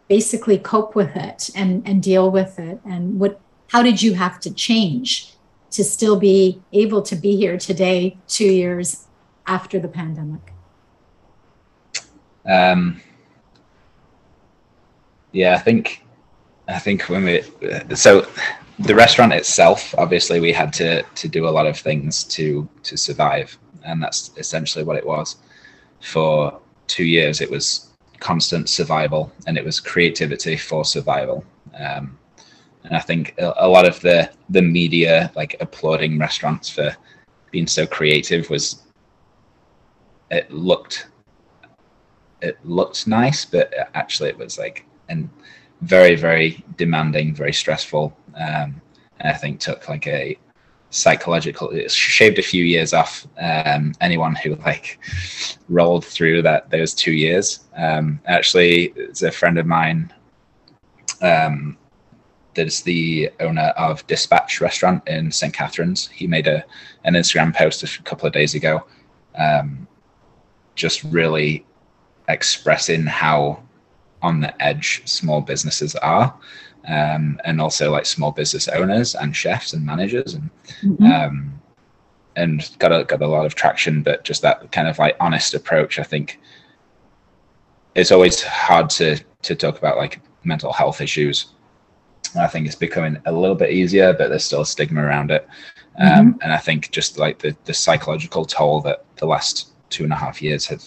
[0.09, 2.81] basically cope with it and and deal with it?
[2.85, 5.35] And what how did you have to change
[5.71, 9.07] to still be able to be here today two years
[9.47, 10.53] after the pandemic?
[12.47, 13.01] Um,
[15.33, 16.04] yeah, I think
[16.69, 17.43] I think when we
[17.95, 18.27] so
[18.79, 22.97] the restaurant itself, obviously, we had to to do a lot of things to to
[22.97, 25.37] survive, and that's essentially what it was.
[26.01, 31.45] For two years, it was constant survival, and it was creativity for survival.
[31.79, 32.19] Um,
[32.85, 36.97] and I think a, a lot of the the media, like applauding restaurants for
[37.51, 38.83] being so creative, was
[40.31, 41.09] it looked
[42.43, 45.29] it looked nice, but actually it was like and
[45.85, 48.17] very very demanding, very stressful.
[48.35, 48.81] Um,
[49.21, 50.37] and I think took like a
[50.91, 55.01] psychological it shaved a few years off um, anyone who like
[55.69, 57.61] rolled through that those two years.
[57.77, 60.13] Um, actually, it's a friend of mine
[61.21, 61.77] um,
[62.55, 65.53] that is the owner of Dispatch Restaurant in St.
[65.53, 66.07] Catharines.
[66.09, 66.65] He made a
[67.05, 68.85] an Instagram post a couple of days ago,
[69.37, 69.89] um,
[70.77, 71.67] just really
[72.29, 73.64] expressing how
[74.25, 76.27] on the edge small businesses are,
[76.89, 80.51] um, and also like small business owners and chefs and managers, and
[80.83, 81.07] Mhm.
[81.13, 81.35] um,
[82.37, 84.03] and got a got a lot of traction.
[84.03, 86.27] But just that kind of like honest approach, I think,
[87.95, 89.09] it's always hard to
[89.43, 91.37] to talk about like mental health issues.
[92.37, 95.47] I think it's becoming a little bit easier, but there's still a stigma around it.
[95.99, 99.55] Um, And I think just like the the psychological toll that the last
[99.91, 100.83] two and a half years have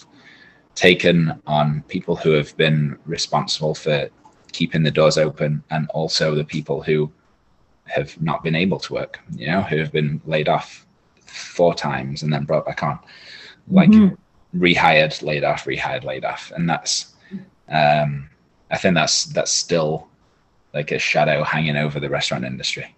[0.78, 4.08] taken on people who have been responsible for
[4.52, 7.10] keeping the doors open, and also the people who
[7.86, 9.18] have not been able to work.
[9.34, 10.86] You know, who have been laid off
[11.26, 12.98] four times and then brought back on,
[13.68, 14.16] like Mhm.
[14.54, 17.14] rehired, laid off, rehired, laid off, and that's.
[17.68, 18.30] Um,
[18.70, 20.08] I think that's that's still
[20.72, 22.94] like a shadow hanging over the restaurant industry.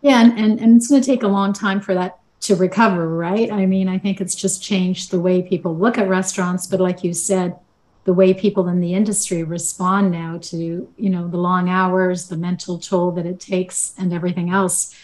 [0.00, 3.08] Yeah, and, and, and it's going to take a long time for that to recover,
[3.08, 3.50] right?
[3.50, 7.02] I mean, I think it's just changed the way people look at restaurants, but like
[7.02, 7.58] you said,
[8.04, 12.36] the way people in the industry respond now to, you know, the long hours, the
[12.36, 14.94] mental toll that it takes, and everything else.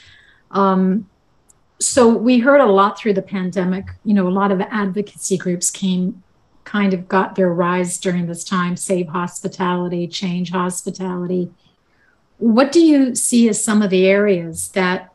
[0.53, 1.11] Um,
[1.81, 3.87] so we heard a lot through the pandemic.
[4.05, 6.23] You know, a lot of advocacy groups came,
[6.65, 8.77] kind of got their rise during this time.
[8.77, 11.51] Save Hospitality, Change Hospitality.
[12.39, 15.14] What do you see as some of the areas that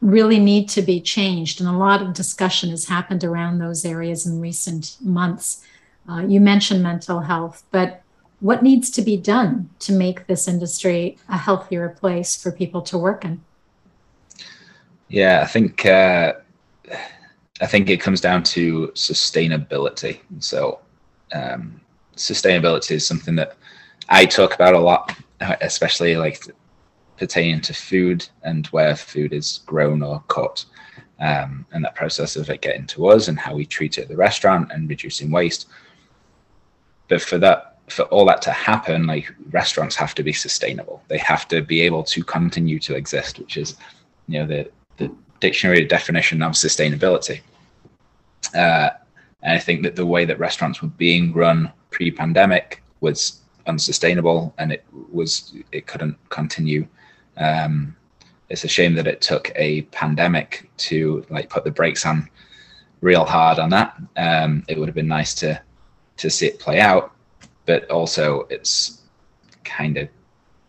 [0.00, 1.60] really need to be changed?
[1.60, 5.64] And a lot of discussion has happened around those areas in recent months.
[6.08, 8.02] Uh, you mentioned mental health, but
[8.40, 12.98] what needs to be done to make this industry a healthier place for people to
[12.98, 13.40] work in?
[15.08, 16.34] Yeah, I think uh,
[17.60, 20.20] I think it comes down to sustainability.
[20.40, 20.80] So
[21.32, 21.80] um,
[22.16, 23.56] sustainability is something that
[24.08, 25.16] I talk about a lot,
[25.60, 26.44] especially like
[27.18, 30.64] pertaining to food and where food is grown or cut,
[31.20, 34.08] um, and that process of it getting to us and how we treat it at
[34.08, 35.66] the restaurant and reducing waste.
[37.08, 41.02] But for that, for all that to happen, like restaurants have to be sustainable.
[41.08, 43.76] They have to be able to continue to exist, which is,
[44.28, 47.40] you know, the the dictionary definition of sustainability.
[48.54, 48.90] Uh,
[49.42, 54.72] and I think that the way that restaurants were being run pre-pandemic was unsustainable, and
[54.72, 56.86] it was it couldn't continue
[57.36, 57.96] um,
[58.48, 62.28] it's a shame that it took a pandemic to like put the brakes on
[63.00, 63.96] real hard on that.
[64.16, 65.60] Um, it would have been nice to
[66.18, 67.12] to see it play out,
[67.66, 69.02] but also it's
[69.64, 70.08] kind of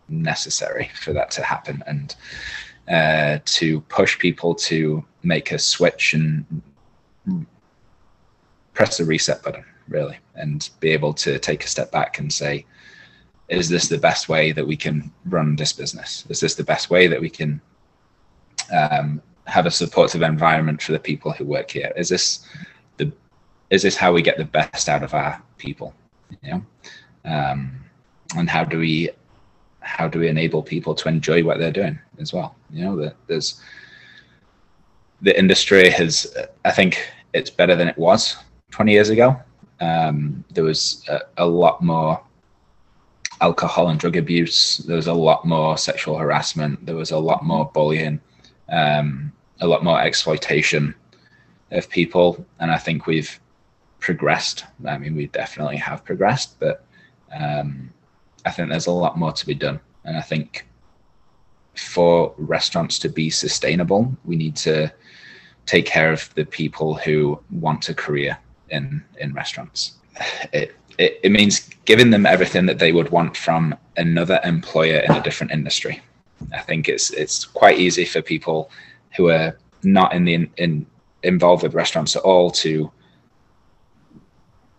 [0.10, 2.16] necessary for that to happen and
[2.90, 6.46] uh, to push people to make a switch and
[8.74, 12.66] press the reset button really and be able to take a step back and say
[13.50, 16.26] is this the best way that we can run this business?
[16.30, 17.62] Is this the best way that we can
[18.72, 21.94] um, have a supportive environment for the people who work here?
[21.96, 22.46] Is this
[22.98, 23.12] the
[23.70, 25.94] is this how we get the best out of our people
[26.42, 26.66] you know?
[27.26, 27.84] Um,
[28.36, 29.10] and how do we
[29.80, 32.56] how do we enable people to enjoy what they're doing as well?
[32.72, 33.62] You know that there's
[35.22, 38.38] the industry has i think it's better than it was
[38.72, 39.40] 20 years ago.
[39.80, 42.22] Um, there was a, a, lot more
[43.42, 47.44] alcohol and drug abuse there was a lot more sexual harassment there was a lot
[47.44, 48.20] more bullying
[48.70, 50.94] um, a lot more exploitation
[51.72, 53.40] of people and i think we've
[54.00, 56.84] progressed i mean we definitely have progressed but
[57.38, 57.92] um,
[58.48, 59.80] I think there's a lot more to be done.
[60.06, 60.66] And I think
[61.76, 64.92] for restaurants to be sustainable, we need to
[65.66, 68.38] take care of the people who want a career
[68.70, 69.94] in in restaurants.
[70.54, 75.12] It, it, it means giving them everything that they would want from another employer in
[75.12, 76.02] a different industry.
[76.54, 78.70] I think it's it's quite easy for people
[79.16, 80.86] who are not in the in,
[81.24, 82.92] involved with restaurants at all to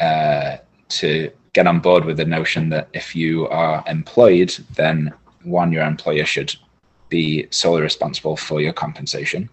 [0.01, 0.57] uh,
[0.89, 5.85] to get on board with the notion that if you are employed, then one, your
[5.85, 6.55] employer should
[7.09, 9.49] be solely responsible for your compensation.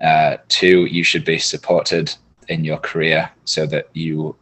[0.00, 2.14] Uh, two, you should be supported
[2.48, 4.36] in your career so that you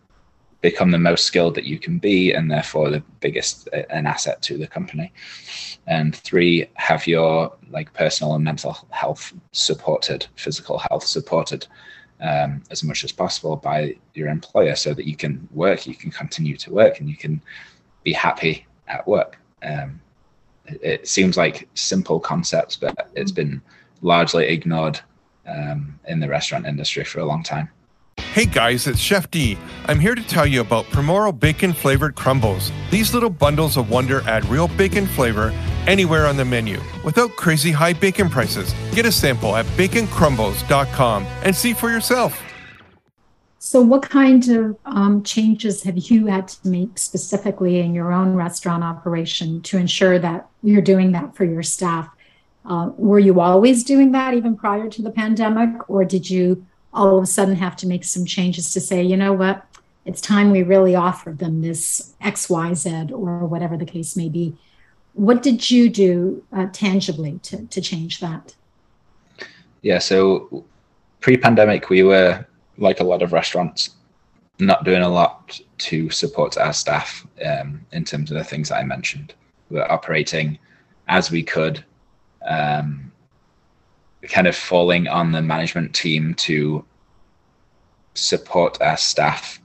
[0.65, 4.41] become the most skilled that you can be and therefore the biggest uh, an asset
[4.41, 5.13] to the company
[5.87, 11.67] and three have your like personal and mental health supported physical health supported
[12.21, 16.11] um, as much as possible by your employer so that you can work, you can
[16.11, 17.43] continue to work, and you can
[18.03, 19.37] be happy at work.
[19.63, 20.01] Um,
[20.67, 23.61] it, it, seems like simple concepts, but it's been
[24.01, 25.01] largely ignored
[25.47, 27.69] um, in the restaurant industry for a long time.
[28.19, 29.57] Hey guys, it's Chef D.
[29.87, 32.73] I'm here to tell you about Primoro bacon flavored crumbles.
[32.91, 35.53] These little bundles of wonder add real bacon flavor
[35.87, 38.75] anywhere on the menu without crazy high bacon prices.
[38.93, 42.43] Get a sample at baconcrumbles.com and see for yourself.
[43.59, 48.35] So, what kind of um, changes have you had to make specifically in your own
[48.35, 52.09] restaurant operation to ensure that you're doing that for your staff?
[52.65, 57.19] Uh, were you always doing that even prior to the pandemic, or did you all
[57.19, 59.67] of a sudden have to make some changes to say, you know what,
[60.05, 64.29] it's time we really offer them this X, Y, Z, or whatever the case may
[64.29, 64.57] be?
[65.15, 68.55] What did you do uh, tangibly to, to change that?
[69.83, 70.65] Yeah, so
[71.21, 72.47] pre pandemic, we were
[72.79, 73.91] like a lot of restaurants,
[74.59, 78.79] not doing a lot to support our staff um, in terms of the things that
[78.79, 79.35] I mentioned.
[79.71, 80.59] We were operating
[81.09, 81.85] as we could,
[82.47, 83.13] um,
[84.29, 86.85] kind of falling on the management team to
[88.15, 89.61] support our staff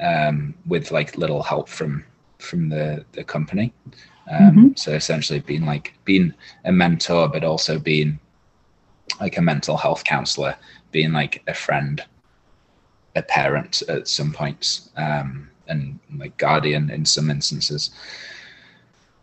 [0.00, 2.04] um, with like little help from
[2.38, 3.72] from the the company.
[4.30, 4.68] Um, mm-hmm.
[4.76, 6.34] So essentially, being like being
[6.64, 8.18] a mentor, but also being
[9.20, 10.56] like a mental health counselor,
[10.90, 12.02] being like a friend,
[13.16, 17.90] a parent at some points, um, and like guardian in some instances,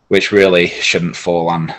[0.08, 1.74] which really shouldn't fall on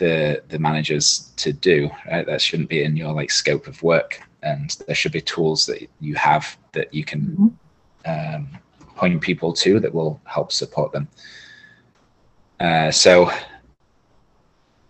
[0.00, 1.88] the the managers to do.
[2.10, 2.26] Right?
[2.26, 5.88] That shouldn't be in your like scope of work, and there should be tools that
[6.00, 7.54] you have that you can
[8.06, 8.34] mm-hmm.
[8.34, 8.48] um,
[8.96, 11.06] point people to that will help support them.
[12.58, 13.30] Uh, so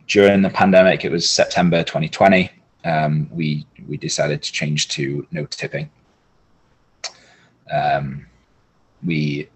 [0.07, 2.51] during the pandemic, it was September 2020.
[2.85, 5.90] Um, we we decided to change to no tipping.
[7.70, 8.27] Um,
[9.05, 9.49] we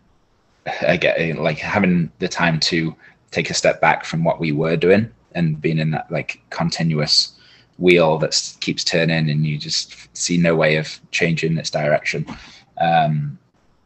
[0.83, 2.95] again like having the time to
[3.31, 7.33] take a step back from what we were doing and being in that like continuous
[7.79, 12.25] wheel that keeps turning and you just see no way of changing its direction.
[12.81, 13.39] Um,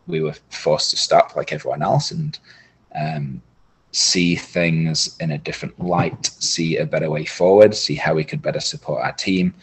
[0.07, 2.39] we were forced to stop like everyone else and
[2.95, 3.43] um,
[3.93, 8.43] see things in a different light, see a better way forward, see how we could
[8.43, 9.55] better support our team,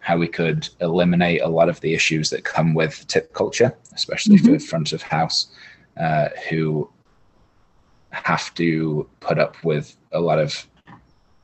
[0.00, 4.36] how we could eliminate a lot of the issues that come with tip culture, especially
[4.36, 4.54] mm-hmm.
[4.54, 5.48] for front of house,
[5.98, 6.88] uh, who
[8.10, 10.66] have to put up with a lot of,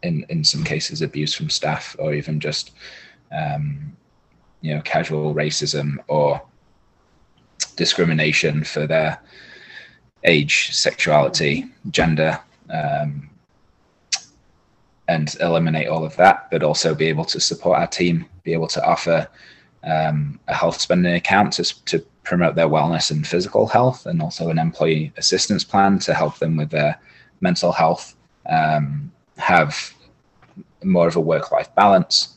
[0.06, 2.72] in in some cases, abuse from staff or even just,
[3.32, 3.96] um,
[4.60, 6.40] you know, casual racism or
[7.76, 9.20] discrimination for their
[10.24, 12.38] age, sexuality, gender,
[12.70, 13.30] um,
[15.08, 18.66] and eliminate all of that, but also be able to support our team, be able
[18.66, 19.28] to offer
[19.84, 24.50] um, a health spending account to, to promote their wellness and physical health, and also
[24.50, 26.98] an employee assistance plan to help them with their
[27.40, 28.16] mental health,
[28.48, 29.94] um, have
[30.84, 32.36] more of a work life balance,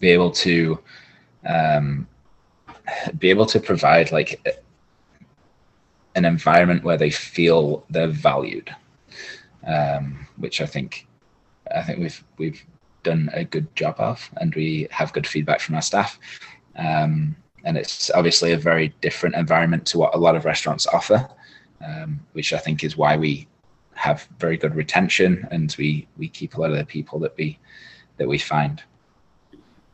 [0.00, 0.78] be able to
[1.46, 2.06] um,
[3.18, 4.40] be able to provide like
[6.14, 8.74] an environment where they feel they're valued,
[9.66, 11.06] um, which I think
[11.74, 12.64] I think we've we've
[13.02, 16.18] done a good job of, and we have good feedback from our staff.
[16.76, 21.28] Um, and it's obviously a very different environment to what a lot of restaurants offer,
[21.84, 23.46] um, which I think is why we
[23.94, 27.58] have very good retention and we we keep a lot of the people that we
[28.16, 28.82] that we find.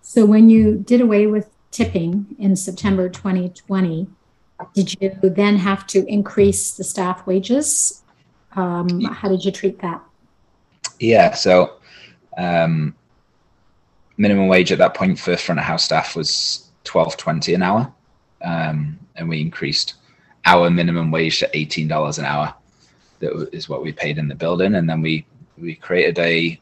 [0.02, 4.08] So when you did away with tipping in September 2020,
[4.74, 8.02] did you then have to increase the staff wages?
[8.56, 10.02] Um, how did you treat that?
[10.98, 11.74] Yeah, so
[12.36, 12.94] um,
[14.16, 17.92] minimum wage at that point for front of house staff was twelve twenty an hour,
[18.42, 19.94] um, and we increased
[20.44, 22.54] our minimum wage to eighteen dollars an hour.
[23.20, 26.60] That is what we paid in the building, and then we we created a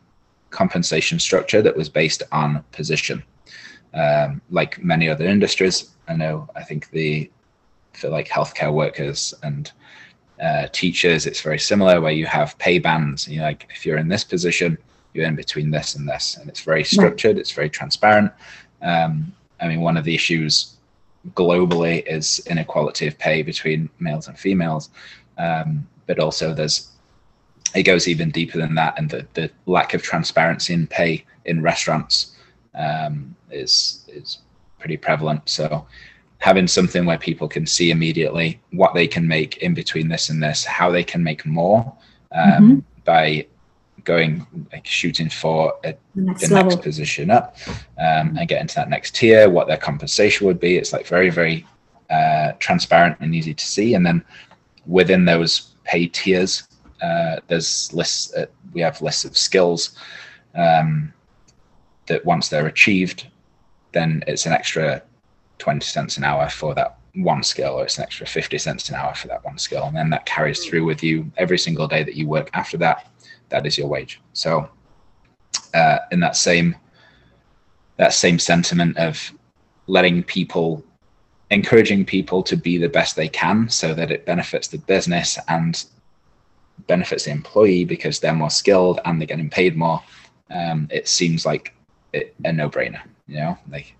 [0.50, 3.22] compensation structure that was based on position.
[3.94, 7.30] Um, like many other industries, I know I think the
[7.94, 9.72] for like healthcare workers and
[10.40, 13.26] uh, teachers, it's very similar where you have pay bands.
[13.26, 14.76] You know, like if you're in this position,
[15.14, 17.36] you're in between this and this, and it's very structured.
[17.36, 17.40] Right.
[17.40, 18.32] It's very transparent.
[18.82, 20.76] Um, I mean, one of the issues
[21.34, 24.90] globally is inequality of pay between males and females,
[25.38, 26.90] um, but also there's
[27.74, 31.62] it goes even deeper than that, and the, the lack of transparency in pay in
[31.62, 32.36] restaurants
[32.74, 34.38] um, is is
[34.78, 35.48] pretty prevalent.
[35.48, 35.86] So
[36.38, 40.42] having something where people can see immediately what they can make in between this and
[40.42, 41.80] this, how they can make more
[42.32, 42.78] um, mm-hmm.
[43.04, 43.46] by
[44.04, 47.56] going like shooting for a, the next, the next position up
[47.98, 50.76] um, and get into that next tier, what their compensation would be.
[50.76, 51.66] It's like very, very
[52.10, 53.94] uh, transparent and easy to see.
[53.94, 54.24] And then
[54.86, 56.64] within those pay tiers,
[57.02, 58.34] uh, there's lists.
[58.34, 59.96] Uh, we have lists of skills
[60.54, 61.12] um,
[62.06, 63.26] that once they're achieved,
[63.92, 65.02] then it's an extra
[65.58, 68.94] 20 cents an hour for that one skill or it's an extra 50 cents an
[68.94, 72.02] hour for that one skill and then that carries through with you every single day
[72.04, 73.10] that you work after that
[73.48, 74.68] that is your wage so
[75.72, 76.76] uh, in that same
[77.96, 79.32] that same sentiment of
[79.86, 80.84] letting people
[81.50, 85.84] encouraging people to be the best they can so that it benefits the business and
[86.86, 90.02] benefits the employee because they're more skilled and they're getting paid more
[90.50, 91.74] um, it seems like
[92.12, 93.96] it, a no-brainer you know like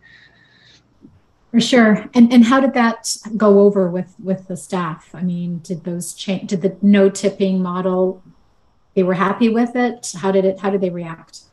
[1.56, 2.04] for sure.
[2.12, 5.08] And and how did that go over with with the staff?
[5.14, 6.50] I mean, did those change?
[6.50, 8.22] Did the no tipping model?
[8.94, 10.12] They were happy with it.
[10.18, 10.60] How did it?
[10.60, 11.44] How did they react?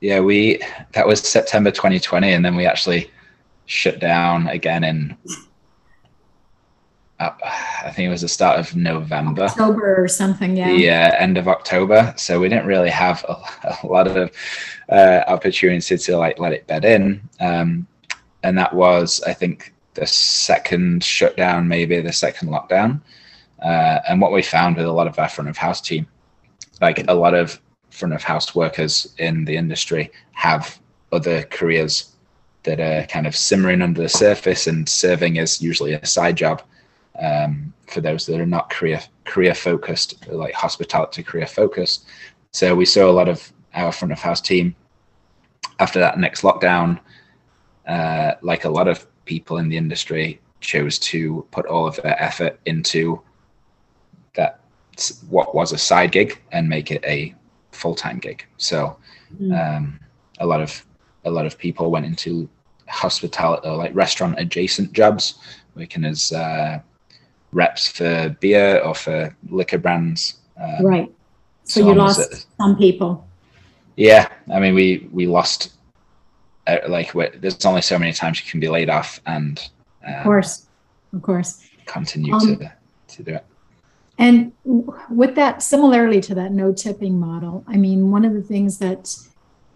[0.00, 0.60] Yeah, we
[0.92, 3.10] that was September 2020, and then we actually
[3.70, 5.16] shut down again in.
[7.20, 7.30] Uh,
[7.84, 10.56] I think it was the start of November, October or something.
[10.56, 10.70] Yeah.
[10.70, 12.12] Yeah, end of October.
[12.16, 13.36] So we didn't really have a,
[13.82, 14.30] a lot of
[14.88, 17.20] uh, opportunity to like let it bed in.
[17.38, 17.86] Um,
[18.42, 23.00] and that was I think the second shutdown, maybe the second lockdown.
[23.62, 26.06] Uh, and what we found with a lot of our front of house team,
[26.80, 27.60] like a lot of
[27.90, 30.80] front of house workers in the industry have
[31.12, 32.09] other careers
[32.64, 36.62] that are kind of simmering under the surface and serving as usually a side job
[37.20, 42.06] um, for those that are not career career focused, like hospitality career focused.
[42.52, 44.74] So we saw a lot of our front of house team
[45.78, 47.00] after that next lockdown
[47.90, 52.20] uh, like a lot of people in the industry, chose to put all of their
[52.22, 53.20] effort into
[54.34, 54.60] that
[55.28, 57.34] what was a side gig and make it a
[57.72, 58.46] full time gig.
[58.58, 58.96] So
[59.40, 59.52] mm.
[59.58, 59.98] um,
[60.38, 60.84] a lot of
[61.24, 62.48] a lot of people went into
[62.88, 65.38] hospitality or like restaurant adjacent jobs,
[65.74, 66.80] working as uh,
[67.52, 70.40] reps for beer or for liquor brands.
[70.60, 71.12] Um, right.
[71.64, 73.26] So, so you lost some people.
[73.96, 75.70] Yeah, I mean we we lost
[76.66, 79.70] uh, like there's only so many times you can be laid off and
[80.06, 80.66] um, of course
[81.12, 82.72] of course continue um, to
[83.08, 83.46] to do it
[84.18, 84.52] and
[85.08, 89.16] with that similarly to that no tipping model i mean one of the things that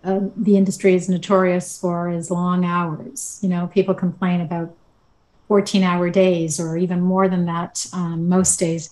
[0.05, 4.75] uh, the industry is notorious for is long hours you know people complain about
[5.49, 8.91] 14 hour days or even more than that um, most days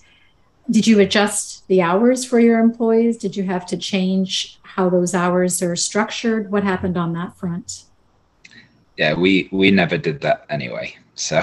[0.69, 5.13] did you adjust the hours for your employees did you have to change how those
[5.13, 7.85] hours are structured what happened on that front
[8.97, 10.95] yeah, we we never did that anyway.
[11.15, 11.41] So,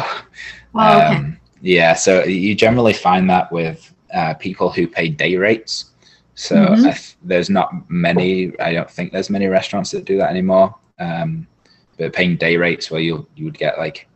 [0.74, 1.16] oh, okay.
[1.16, 5.89] um, yeah, so you generally find that with uh, people who pay day rates.
[6.40, 7.28] So mm-hmm.
[7.28, 8.58] there's not many.
[8.60, 10.74] I don't think there's many restaurants that do that anymore.
[10.98, 11.46] Um,
[11.98, 14.08] but paying day rates where you you would get like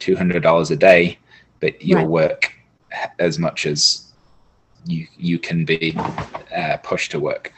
[0.00, 1.18] two hundred dollars a day,
[1.60, 2.08] but you'll right.
[2.08, 2.52] work
[3.20, 4.12] as much as
[4.86, 5.96] you you can be
[6.52, 7.52] uh, pushed to work.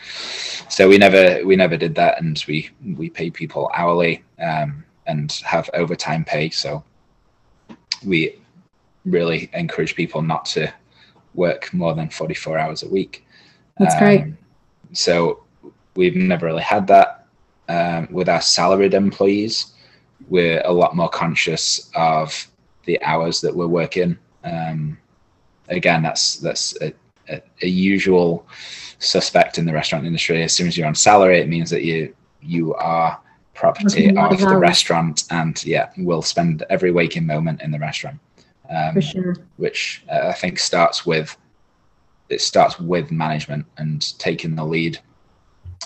[0.69, 2.69] So we never we never did that, and we
[2.99, 6.51] we pay people hourly um, and have overtime pay.
[6.51, 6.85] So
[8.05, 8.39] we
[9.07, 10.71] really encourage people not to
[11.33, 13.25] work more than 44 hours a week.
[13.79, 14.25] That's um, great.
[14.93, 15.45] So
[15.95, 17.27] we've never really had that
[17.69, 19.73] um, with our salaried employees.
[20.29, 22.49] We're a lot more conscious of
[22.85, 24.19] the hours that we're working.
[24.45, 24.99] Um,
[25.69, 26.93] again, that's that's a,
[27.29, 28.47] a, a, usual
[28.99, 30.43] suspect in the restaurant industry.
[30.43, 33.21] As soon as you're on salary, it means that you you are
[33.55, 38.19] property of the restaurant, and yeah, we'll spend every waking moment in the restaurant.
[38.71, 39.37] Um, For sure.
[39.57, 41.37] Which uh, I think starts with
[42.33, 44.99] it starts with management and taking the lead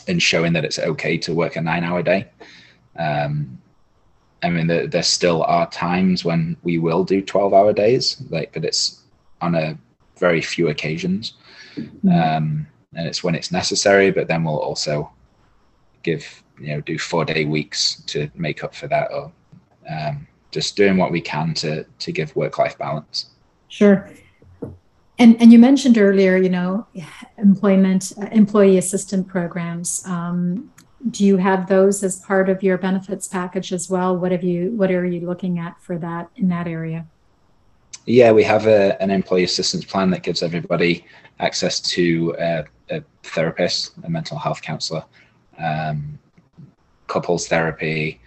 [0.09, 2.27] and showing that it's okay to work a nine hour day.
[2.99, 3.61] Um,
[4.43, 8.53] I mean, there, there still are times when we will do 12 hour days, like,
[8.53, 9.03] but it's
[9.41, 9.79] on a
[10.19, 11.35] very few occasions.
[11.77, 12.09] Mm-hmm.
[12.09, 15.11] Um, and it's when it's necessary, but then we'll also
[16.03, 19.33] give, you know, do four day weeks to make up for that or
[19.91, 23.27] um, just doing what we can to, to give work life balance.
[23.69, 24.09] Sure.
[25.19, 26.87] And, and you mentioned earlier, you know,
[27.39, 30.07] employment, uh, employee assistance programs.
[30.07, 30.71] Um,
[31.11, 34.17] do you have those as part of your benefits package as well?
[34.17, 37.07] What have you, what are you looking at for that in that area?
[38.05, 41.05] Yeah, we have a, an employee assistance plan that gives everybody
[41.41, 45.05] access to a, a therapist, a mental health counselor,
[45.59, 46.19] um,
[47.07, 48.21] couples therapy,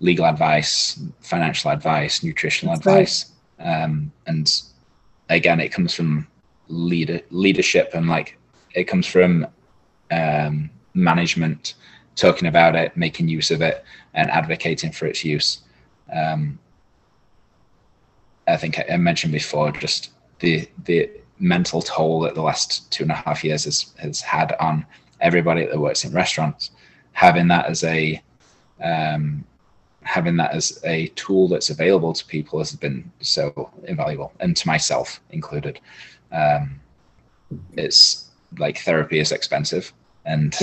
[0.00, 4.62] legal advice, financial advice, nutritional That's advice, um, and
[5.28, 6.26] again, it comes from
[6.68, 8.36] leader leadership and like
[8.74, 9.46] it comes from
[10.10, 11.74] um, management
[12.14, 15.62] talking about it, making use of it, and advocating for its use.
[16.12, 16.58] Um,
[18.48, 20.10] I think I mentioned before just
[20.40, 24.54] the the mental toll that the last two and a half years has has had
[24.60, 24.86] on
[25.20, 26.70] everybody that works in restaurants.
[27.12, 28.22] Having that as a
[28.82, 29.44] um,
[30.06, 34.66] having that as a tool that's available to people has been so invaluable, and to
[34.66, 35.80] myself included.
[36.32, 36.80] Um,
[37.76, 39.92] it's like therapy is expensive,
[40.24, 40.54] and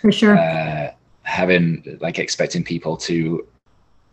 [0.00, 0.36] for sure.
[0.36, 3.46] Uh, having like expecting people to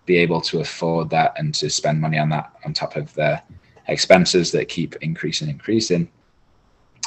[0.05, 3.41] be able to afford that and to spend money on that on top of their
[3.87, 6.09] expenses that keep increasing increasing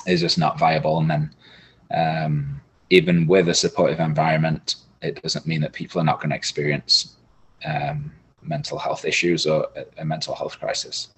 [0.07, 1.35] is just not viable and then
[1.95, 6.37] um, even with a supportive environment it doesn't mean that people are not going to
[6.37, 7.17] experience
[7.65, 11.09] um, mental health issues or a, a mental health crisis.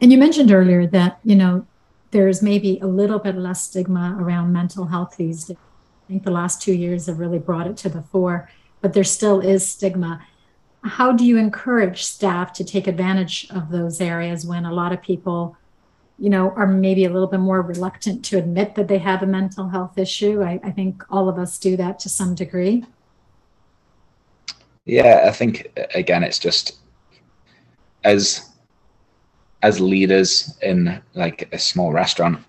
[0.00, 1.66] And you mentioned earlier that, you know,
[2.10, 5.56] there's maybe a little bit less stigma around mental health these days.
[5.56, 8.50] I think the last two years have really brought it to the fore,
[8.80, 10.24] but there still is stigma.
[10.82, 15.02] How do you encourage staff to take advantage of those areas when a lot of
[15.02, 15.56] people,
[16.18, 19.26] you know, are maybe a little bit more reluctant to admit that they have a
[19.26, 20.42] mental health issue?
[20.42, 22.84] I, I think all of us do that to some degree.
[24.90, 26.80] Yeah, I think again, it's just
[28.02, 28.50] as
[29.62, 32.40] as leaders in like a small restaurant,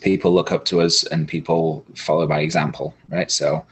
[0.00, 3.28] people look up to us and people follow by example, right?
[3.28, 3.66] So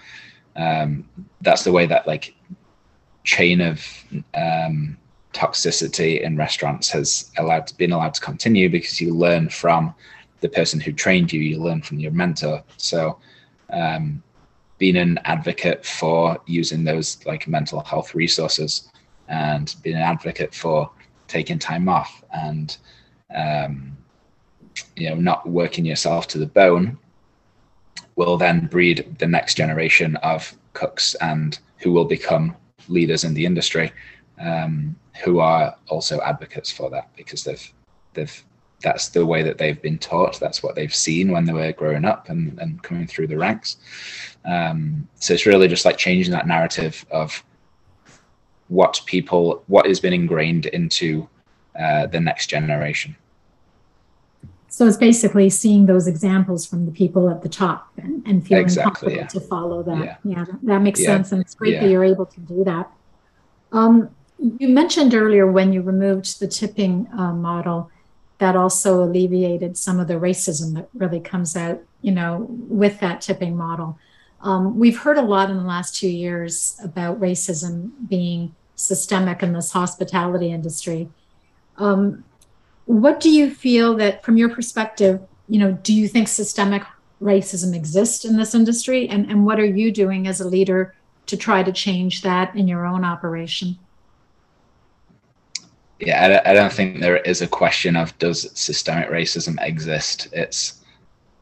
[0.56, 1.08] um,
[1.42, 2.34] that's the way that like
[3.22, 3.86] chain of
[4.34, 4.96] um,
[5.32, 9.94] toxicity in restaurants has allowed been allowed to continue because you learn from
[10.40, 12.64] the person who trained you, you learn from your mentor.
[12.78, 13.20] So
[13.70, 14.24] um,
[14.78, 18.90] being an advocate for using those like mental health resources
[19.28, 20.90] and being an advocate for
[21.28, 22.76] taking time off and
[23.34, 23.96] um,
[24.94, 26.98] you know not working yourself to the bone
[28.16, 32.54] will then breed the next generation of cooks and who will become
[32.88, 33.92] leaders in the industry
[34.40, 37.72] um, who are also advocates for that because they've
[38.14, 38.44] they've
[38.82, 40.38] that's the way that they've been taught.
[40.38, 43.78] That's what they've seen when they were growing up and, and coming through the ranks.
[44.46, 47.42] Um, so it's really just like changing that narrative of
[48.68, 51.28] what people, what has been ingrained into
[51.78, 53.16] uh, the next generation.
[54.68, 58.64] So it's basically seeing those examples from the people at the top and, and feeling
[58.64, 59.40] exactly, confident yeah.
[59.40, 60.04] to follow that.
[60.04, 61.06] Yeah, yeah that makes yeah.
[61.06, 61.32] sense.
[61.32, 62.90] And it's great that you're able to do that.
[63.72, 67.90] Um, you mentioned earlier when you removed the tipping uh, model
[68.38, 73.22] that also alleviated some of the racism that really comes out, you know, with that
[73.22, 73.98] tipping model.
[74.46, 79.52] Um, we've heard a lot in the last two years about racism being systemic in
[79.52, 81.08] this hospitality industry.
[81.78, 82.22] Um,
[82.84, 86.84] what do you feel that, from your perspective, you know, do you think systemic
[87.20, 89.08] racism exists in this industry?
[89.08, 90.94] And, and what are you doing as a leader
[91.26, 93.76] to try to change that in your own operation?
[95.98, 100.28] Yeah, I, I don't think there is a question of does systemic racism exist.
[100.32, 100.84] It's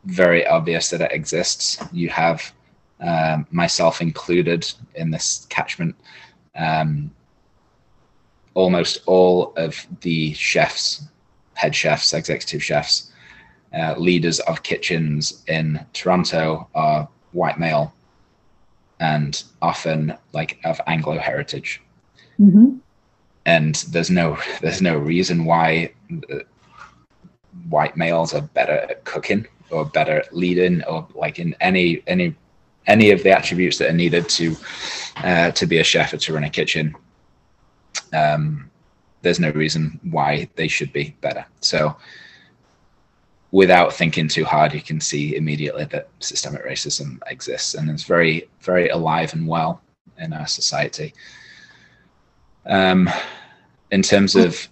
[0.07, 1.85] very obvious that it exists.
[1.93, 2.51] You have
[3.01, 5.95] um, myself included in this catchment.
[6.55, 7.11] Um,
[8.55, 11.09] almost all of the chefs,
[11.55, 13.11] head chefs, executive chefs,
[13.77, 17.93] uh, leaders of kitchens in Toronto are white male
[19.01, 21.83] and often like of Anglo heritage.
[22.39, 22.77] Mm-hmm.
[23.47, 25.93] And there's no there's no reason why
[26.33, 26.39] uh,
[27.69, 32.35] white males are better at cooking or better at leading or like in any any
[32.87, 34.57] any of the attributes that are needed to
[35.19, 36.95] uh, to be a chef or to run a kitchen.
[38.13, 38.71] Um,
[39.23, 41.45] there's no reason why they should be better.
[41.61, 41.97] So
[43.55, 48.49] without thinking too hard, you can see immediately that systemic racism exists and it's very,
[48.61, 49.81] very alive and well
[50.19, 51.15] in our society.
[52.67, 53.09] Um,
[53.91, 54.69] in terms of,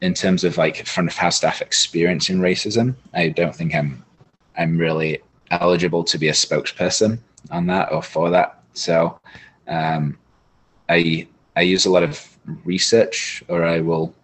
[0.00, 4.04] in terms of like front of house staff experiencing racism, I don't think I'm,
[4.56, 5.18] I'm really
[5.50, 7.18] eligible to be a spokesperson
[7.50, 8.62] on that or for that.
[8.74, 9.20] So,
[9.68, 10.18] um,
[10.88, 11.26] I,
[11.56, 14.14] I use a lot of research or I will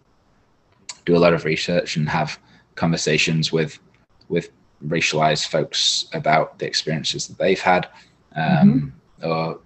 [1.04, 2.38] do a lot of research and have
[2.74, 3.78] conversations with
[4.28, 4.50] with
[4.84, 7.88] racialized folks about the experiences that they've had,
[8.34, 9.30] um, mm-hmm.
[9.30, 9.60] or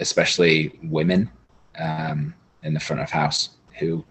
[0.00, 1.30] especially women
[1.78, 4.04] um, in the front of house who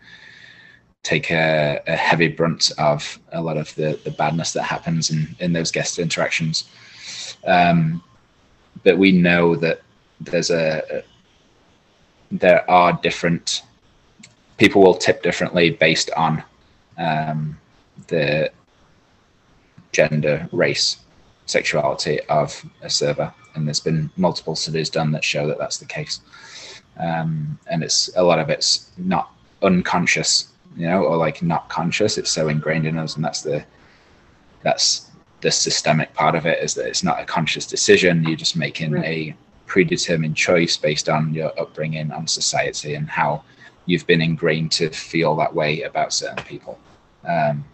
[1.03, 5.35] take a, a, heavy brunt of a lot of the, the badness that happens in,
[5.39, 6.69] in those guest interactions.
[7.45, 8.03] Um,
[8.83, 9.81] but we know that
[10.21, 11.03] there's a,
[12.31, 13.63] there are different
[14.57, 16.43] people will tip differently based on
[16.97, 17.57] um,
[18.07, 18.51] the
[19.91, 20.97] gender, race,
[21.45, 23.33] sexuality of a server.
[23.55, 26.21] And there's been multiple studies done that show that that's the case.
[26.99, 32.17] Um, and it's a lot of it's not unconscious, you know, or like not conscious.
[32.17, 33.63] It's so ingrained in us, and that's the
[34.63, 35.06] that's
[35.41, 38.23] the systemic part of it is that it's not a conscious decision.
[38.23, 39.05] You're just making right.
[39.05, 39.35] a
[39.65, 43.43] predetermined choice based on your upbringing, on society, and how
[43.85, 46.79] you've been ingrained to feel that way about certain people.
[47.25, 47.65] Um,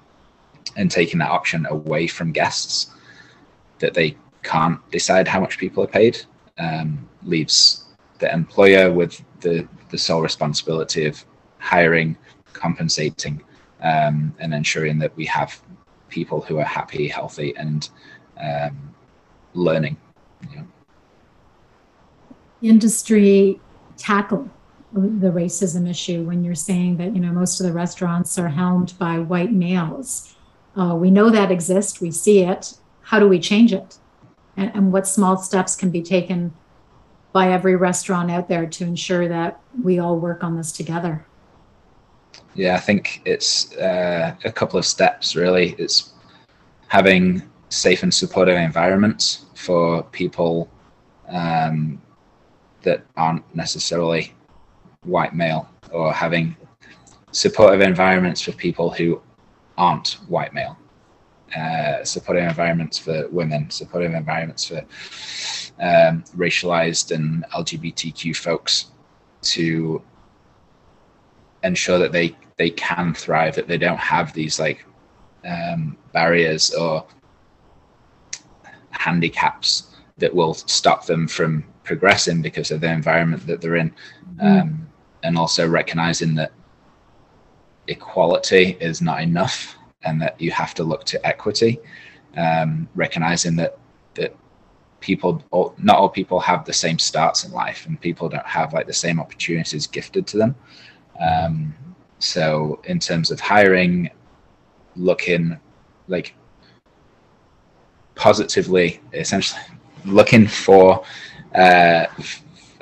[0.76, 2.90] and taking that option away from guests
[3.80, 6.20] that they can't decide how much people are paid
[6.58, 7.86] um, leaves
[8.20, 11.24] the employer with the, the sole responsibility of
[11.60, 12.18] hiring,
[12.54, 13.42] compensating,
[13.82, 15.62] um, and ensuring that we have
[16.14, 17.90] people who are happy, healthy, and
[18.40, 18.94] um,
[19.54, 19.98] learning.
[22.62, 23.60] Industry
[23.98, 24.50] tackle
[24.94, 28.94] the racism issue when you're saying that you know most of the restaurants are helmed
[29.00, 30.34] by white males
[30.76, 32.78] uh, we know that exists, we see it.
[33.02, 33.98] How do we change it?
[34.58, 36.54] And, and what small steps can be taken
[37.32, 41.26] by every restaurant out there to ensure that we all work on this together?
[42.56, 45.76] Yeah, I think it's uh, a couple of steps really.
[45.78, 46.14] It's
[46.88, 50.70] having safe and supportive environments for people
[51.30, 52.02] um,
[52.84, 54.34] that aren't necessarily
[55.04, 56.56] white male or having
[57.32, 59.22] supportive environments for people who
[59.78, 60.78] aren't white male.
[61.56, 64.78] Uh, supportive environments for women, supportive environments for
[65.80, 68.92] um, racialized and LGBTQ folks
[69.42, 70.02] to
[71.64, 74.86] ensure that they they can thrive, that they don't have these like
[75.46, 77.06] um, barriers or
[78.92, 83.90] handicaps that will stop them from progressing because of the environment that they're in,
[84.36, 84.46] mm-hmm.
[84.46, 84.88] um,
[85.24, 86.52] and also recognizing that
[87.88, 91.80] equality is not enough and that you have to look to equity,
[92.38, 93.78] um, recognizing that
[94.16, 94.36] that
[95.00, 98.74] people, all, not all people have the same starts in life, and people don't have
[98.74, 100.56] like the same opportunities gifted to them.
[101.20, 101.74] Um,
[102.20, 104.10] so, in terms of hiring,
[104.96, 105.60] looking
[106.08, 106.36] like
[108.16, 109.62] positively, essentially
[110.06, 111.04] looking for,
[111.56, 112.06] uh,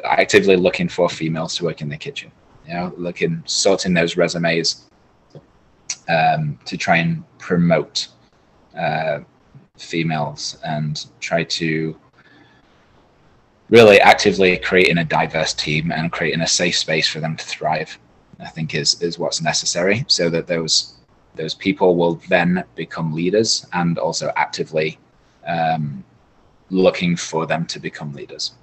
[0.03, 2.31] actively looking for females to work in the kitchen.
[2.67, 4.89] You know, looking sorting those resumes,
[6.07, 8.07] um, to try and promote
[8.77, 9.19] uh,
[9.77, 11.95] females and try to
[13.69, 17.97] really actively creating a diverse team and creating a safe space for them to thrive.
[18.41, 20.95] I think is is what's necessary so that those
[21.35, 24.97] those people will then become leaders and also actively
[25.47, 26.03] um,
[26.69, 28.53] looking for them to become leaders.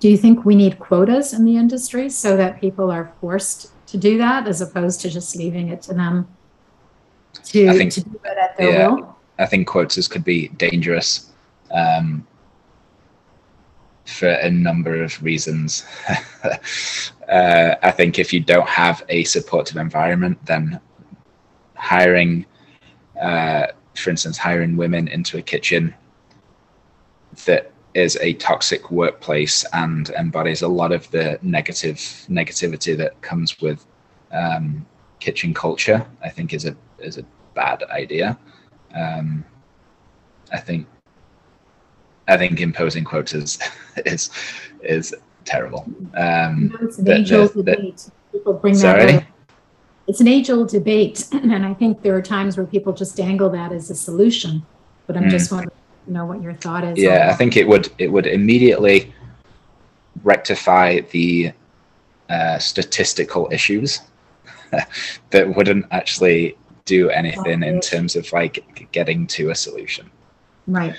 [0.00, 3.96] Do you think we need quotas in the industry so that people are forced to
[3.96, 6.26] do that as opposed to just leaving it to them
[7.44, 9.16] to, I think, to do it at their yeah, will?
[9.38, 11.30] I think quotas could be dangerous
[11.70, 12.26] um,
[14.04, 15.84] for a number of reasons.
[17.32, 20.78] uh, I think if you don't have a supportive environment, then
[21.76, 22.44] hiring,
[23.20, 25.94] uh, for instance, hiring women into a kitchen
[27.46, 31.96] that is a toxic workplace and embodies a lot of the negative
[32.28, 33.86] negativity that comes with
[34.32, 34.84] um,
[35.18, 37.24] kitchen culture, I think is a is a
[37.54, 38.38] bad idea.
[38.94, 39.42] Um,
[40.52, 40.86] I think
[42.28, 43.58] I think imposing quotas
[44.04, 44.28] is
[44.82, 45.14] is
[45.44, 45.84] terrible.
[46.14, 48.10] Um, it's an age old debate.
[48.32, 49.06] People bring sorry?
[49.06, 49.28] that up.
[50.06, 53.50] It's an age old debate, and I think there are times where people just dangle
[53.50, 54.64] that as a solution.
[55.06, 55.30] But I'm mm.
[55.30, 55.76] just wondering,
[56.06, 56.98] you know, what your thought is.
[56.98, 59.12] Yeah, I think it would it would immediately
[60.22, 61.52] rectify the
[62.28, 64.00] uh, statistical issues
[65.30, 70.10] that wouldn't actually do anything in terms of like getting to a solution.
[70.66, 70.94] Right.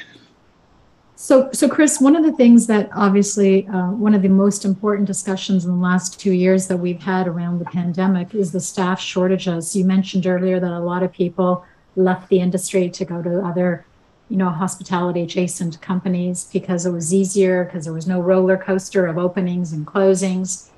[1.16, 5.08] So, so Chris, one of the things that obviously uh, one of the most important
[5.08, 9.00] discussions in the last two years that we've had around the pandemic is the staff
[9.00, 9.76] shortages.
[9.76, 13.86] You mentioned earlier that a lot of people left the industry to go to other,
[14.30, 19.06] you know, hospitality adjacent companies because it was easier because there was no roller coaster
[19.06, 20.70] of openings and closings.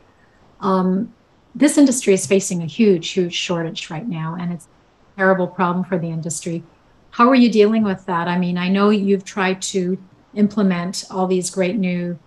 [0.60, 1.14] Um,
[1.56, 5.86] this industry is facing a huge, huge shortage right now, and it's a terrible problem
[5.86, 6.64] for the industry.
[7.12, 8.28] How are you dealing with that?
[8.28, 9.98] I mean, I know you've tried to
[10.36, 12.18] implement all these great new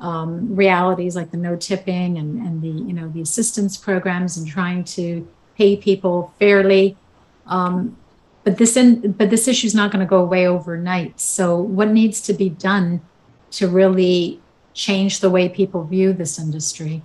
[0.00, 4.46] um, realities like the no tipping and, and the you know the assistance programs and
[4.46, 6.96] trying to pay people fairly.
[7.46, 7.96] Um,
[8.44, 11.20] but this in, but this issue is not going to go away overnight.
[11.20, 13.00] So what needs to be done
[13.52, 14.40] to really
[14.72, 17.02] change the way people view this industry?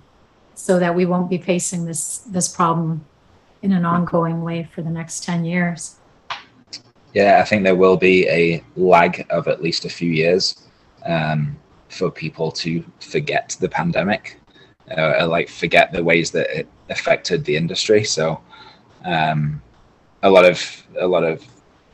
[0.54, 3.04] so that we won't be facing this this problem
[3.62, 5.96] in an ongoing way for the next 10 years
[7.14, 10.68] yeah i think there will be a lag of at least a few years
[11.06, 11.56] um,
[11.88, 14.40] for people to forget the pandemic
[14.96, 18.40] uh, like forget the ways that it affected the industry so
[19.04, 19.62] um,
[20.22, 21.42] a lot of a lot of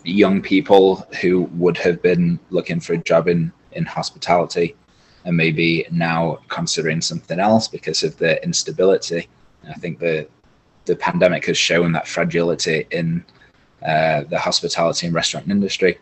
[0.05, 4.75] young people who would have been looking for a job in in hospitality
[5.25, 9.29] and maybe now considering something else because of the instability.
[9.69, 10.27] I think the
[10.87, 13.25] the pandemic has shown that fragility in
[13.85, 15.99] uh, the hospitality and restaurant industry.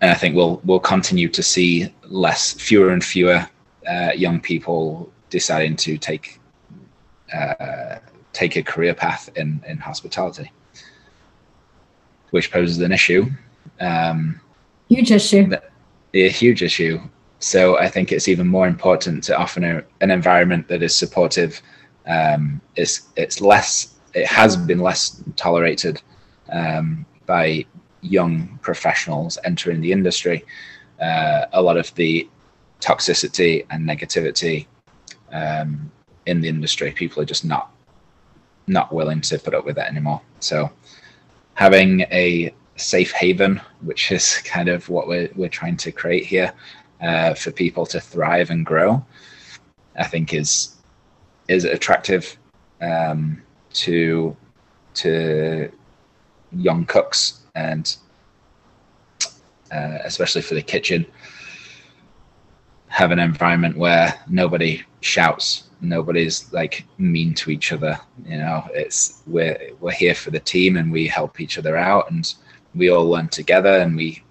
[0.00, 3.48] And I think we'll we'll continue to see less, fewer and fewer
[3.88, 6.40] uh, young people deciding to take
[7.32, 7.96] uh,
[8.32, 10.52] take a career path in in hospitality,
[12.30, 13.26] which poses an issue.
[13.80, 14.40] Um,
[14.88, 15.50] Huge issue.
[16.12, 17.00] A huge issue.
[17.38, 21.60] So I think it's even more important to offer an environment that is supportive.
[22.06, 23.93] Um, it's it's less.
[24.14, 26.00] It has been less tolerated
[26.50, 27.66] um, by
[28.00, 30.44] young professionals entering the industry.
[31.00, 32.28] Uh, a lot of the
[32.80, 34.66] toxicity and negativity
[35.32, 35.90] um,
[36.26, 37.70] in the industry, people are just not
[38.66, 40.22] not willing to put up with that anymore.
[40.40, 40.70] So
[41.52, 46.52] having a safe haven, which is kind of what we're, we're trying to create here
[47.02, 49.04] uh, for people to thrive and grow,
[49.96, 50.76] I think is
[51.46, 52.38] is attractive
[52.80, 53.42] um,
[53.74, 54.36] to
[54.94, 55.70] to
[56.52, 57.96] young cooks and
[59.72, 61.04] uh, especially for the kitchen
[62.88, 69.22] have an environment where nobody shouts nobody's like mean to each other you know it's
[69.26, 72.34] we're we're here for the team and we help each other out and
[72.74, 74.22] we all learn together and we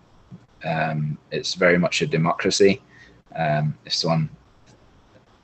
[0.65, 2.81] um, it's very much a democracy
[3.35, 4.29] um, if someone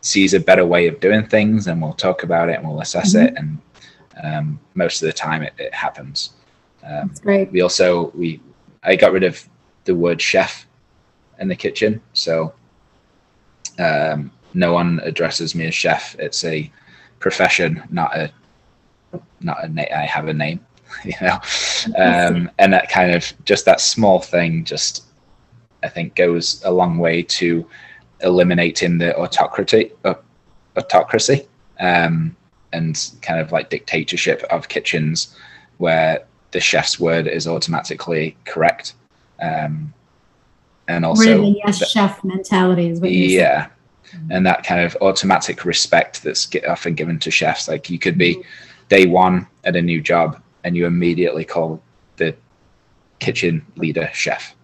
[0.01, 3.13] sees a better way of doing things then we'll talk about it and we'll assess
[3.13, 3.27] mm-hmm.
[3.27, 3.59] it and
[4.23, 6.31] um, most of the time it, it happens.
[6.83, 7.51] Um, great.
[7.51, 8.39] we also we
[8.83, 9.43] i got rid of
[9.83, 10.65] the word chef
[11.39, 12.01] in the kitchen.
[12.13, 12.53] So
[13.77, 16.15] um, no one addresses me as chef.
[16.19, 16.71] It's a
[17.19, 18.31] profession not a
[19.41, 20.59] not a na- i have a name
[21.03, 21.37] you know?
[21.97, 25.03] Um, and that kind of just that small thing just
[25.83, 27.67] i think goes a long way to
[28.21, 30.13] eliminating the autocracy uh,
[30.77, 31.47] autocracy.
[31.79, 32.35] Um,
[32.73, 35.35] and kind of like dictatorship of kitchens
[35.77, 38.93] where the chef's word is automatically correct.
[39.41, 39.93] Um,
[40.87, 43.67] and also really yes the, chef mentality is what you yeah.
[44.03, 44.27] Saying.
[44.31, 47.67] and that kind of automatic respect that's often given to chefs.
[47.67, 48.41] Like you could be mm-hmm.
[48.89, 51.81] day one at a new job and you immediately call
[52.17, 52.35] the
[53.19, 54.55] kitchen leader chef.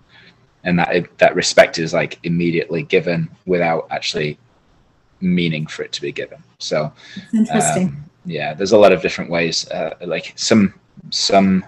[0.64, 4.40] And that that respect is like immediately given without actually
[5.26, 6.92] meaning for it to be given so
[7.34, 10.74] interesting um, yeah there's a lot of different ways uh, like some
[11.10, 11.66] some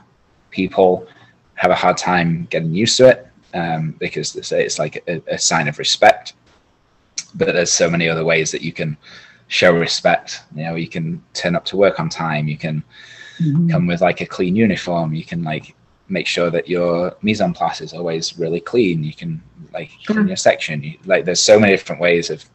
[0.51, 1.07] people
[1.55, 5.21] have a hard time getting used to it um, because they say it's like a,
[5.27, 6.33] a sign of respect.
[7.35, 8.97] But there's so many other ways that you can
[9.47, 10.43] show respect.
[10.55, 12.47] You know, you can turn up to work on time.
[12.47, 12.83] You can
[13.39, 13.69] mm-hmm.
[13.69, 15.13] come with like a clean uniform.
[15.13, 15.75] You can like
[16.09, 19.03] make sure that your mise en place is always really clean.
[19.03, 19.41] You can
[19.73, 20.83] like clean your section.
[20.83, 22.45] You, like there's so many different ways of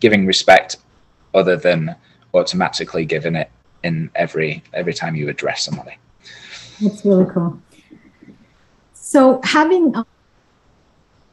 [0.00, 0.76] giving respect
[1.34, 1.94] other than
[2.34, 3.50] automatically giving it
[3.84, 5.96] in every every time you address somebody.
[6.80, 7.60] That's really cool.
[8.92, 9.94] So having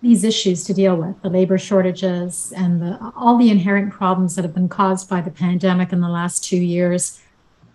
[0.02, 4.44] these issues to deal with, the labor shortages and the, all the inherent problems that
[4.44, 7.22] have been caused by the pandemic in the last two years,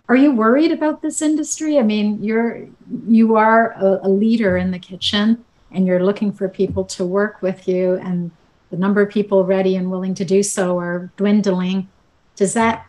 [0.07, 1.79] are you worried about this industry?
[1.79, 2.67] I mean, you're
[3.07, 7.41] you are a, a leader in the kitchen, and you're looking for people to work
[7.41, 8.31] with you, and
[8.73, 11.87] the number of people ready and willing to do so are dwindling.
[12.35, 12.87] Does that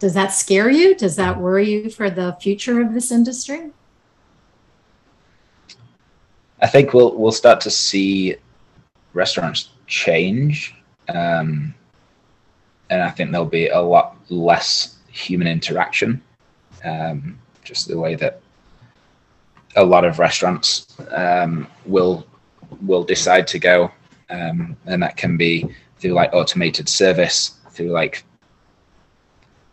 [0.00, 0.96] does that scare you?
[0.96, 3.70] Does that worry you for the future of this industry?
[6.60, 8.34] I think we'll we'll start to see
[9.12, 10.74] restaurants change,
[11.08, 11.72] um,
[12.90, 16.20] and I think there'll be a lot less human interaction.
[16.84, 18.40] Um, just the way that
[19.76, 22.26] a lot of restaurants um, will
[22.84, 23.92] will decide to go,
[24.34, 25.68] um, and that can be
[25.98, 28.24] through like automated service, through like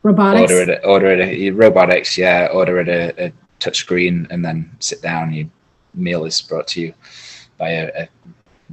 [0.03, 0.51] robotics.
[0.51, 2.17] Order it, order it, robotics.
[2.17, 5.33] Yeah, order it a, a touch screen, and then sit down.
[5.33, 5.47] Your
[5.93, 6.93] meal is brought to you
[7.57, 8.09] by a, a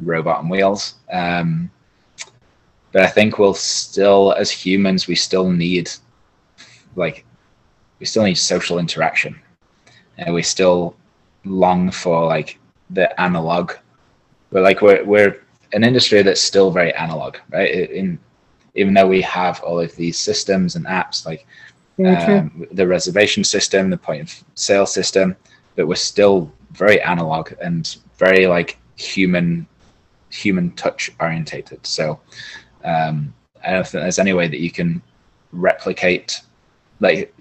[0.03, 0.95] robot on wheels.
[1.13, 1.71] Um,
[2.93, 5.91] but I think we'll still, as humans, we still need
[6.97, 7.25] like
[7.99, 9.39] we still need social interaction,
[10.19, 10.97] and we still
[11.45, 12.59] long for like
[12.91, 13.73] the analog.
[14.51, 15.41] But like we're we're
[15.73, 17.91] an industry that's still very analog, right?
[17.91, 18.19] In
[18.75, 21.47] even though we have all of these systems and apps like
[22.07, 25.35] um, the reservation system, the point of sale system,
[25.75, 29.67] but we're still very analog and very like human
[30.31, 31.85] human touch orientated.
[31.87, 32.21] So
[32.85, 35.03] um, I don't think there's any way that you can
[35.53, 36.43] replicate
[37.01, 37.35] like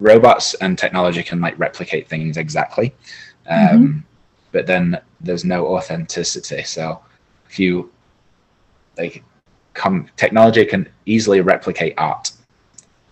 [0.00, 2.94] robots and technology can like replicate things exactly.
[3.48, 3.98] Um, mm-hmm.
[4.50, 6.64] But then there's no authenticity.
[6.64, 7.00] So
[7.52, 7.90] if you
[8.96, 9.22] like
[9.74, 12.32] come technology can easily replicate art,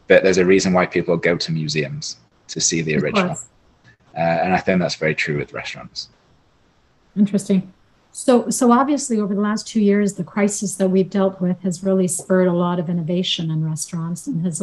[0.08, 2.16] but there's a reason why people go to museums
[2.48, 3.36] to see the original.
[4.16, 6.08] Uh, and I think that's very true with restaurants.
[7.16, 7.72] Interesting.
[8.12, 11.84] So, so obviously, over the last two years, the crisis that we've dealt with has
[11.84, 14.62] really spurred a lot of innovation in restaurants and has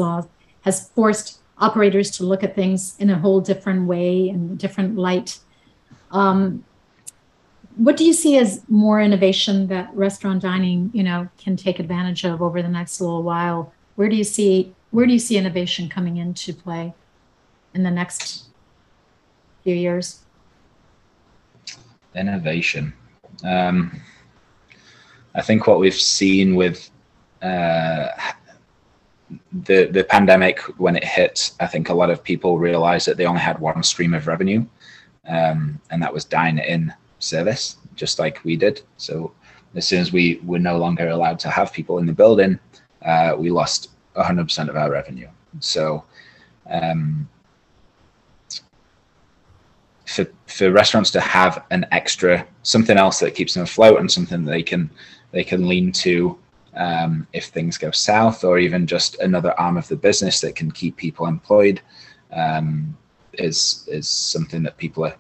[0.62, 4.98] has forced operators to look at things in a whole different way and a different
[4.98, 5.40] light.
[6.12, 6.66] Um,
[7.78, 12.26] what do you see as more innovation that restaurant dining, you know, can take advantage
[12.26, 13.72] of over the next little while?
[13.96, 16.94] Where do you see where do you see innovation coming into play
[17.74, 18.46] in the next
[19.64, 20.24] few years?
[22.16, 22.94] Innovation.
[23.44, 24.02] Um,
[25.36, 26.90] I think what we've seen with
[27.42, 28.08] uh,
[29.52, 33.26] the the pandemic when it hit, I think a lot of people realized that they
[33.26, 34.66] only had one stream of revenue,
[35.28, 36.92] um, and that was dine in
[37.28, 38.82] service, just like we did.
[38.98, 39.34] So
[39.76, 42.60] as soon as we were no longer allowed to have people in the building,
[43.06, 45.30] uh, we lost 100% of our revenue.
[45.60, 46.04] So
[46.70, 47.30] um,
[50.06, 54.46] for for restaurants to have an extra something else that keeps them afloat and something
[54.46, 54.90] they can
[55.32, 56.38] they can lean to
[56.78, 60.72] um, if things go south, or even just another arm of the business that can
[60.72, 61.82] keep people employed,
[62.32, 62.96] um,
[63.34, 65.16] is is something that people are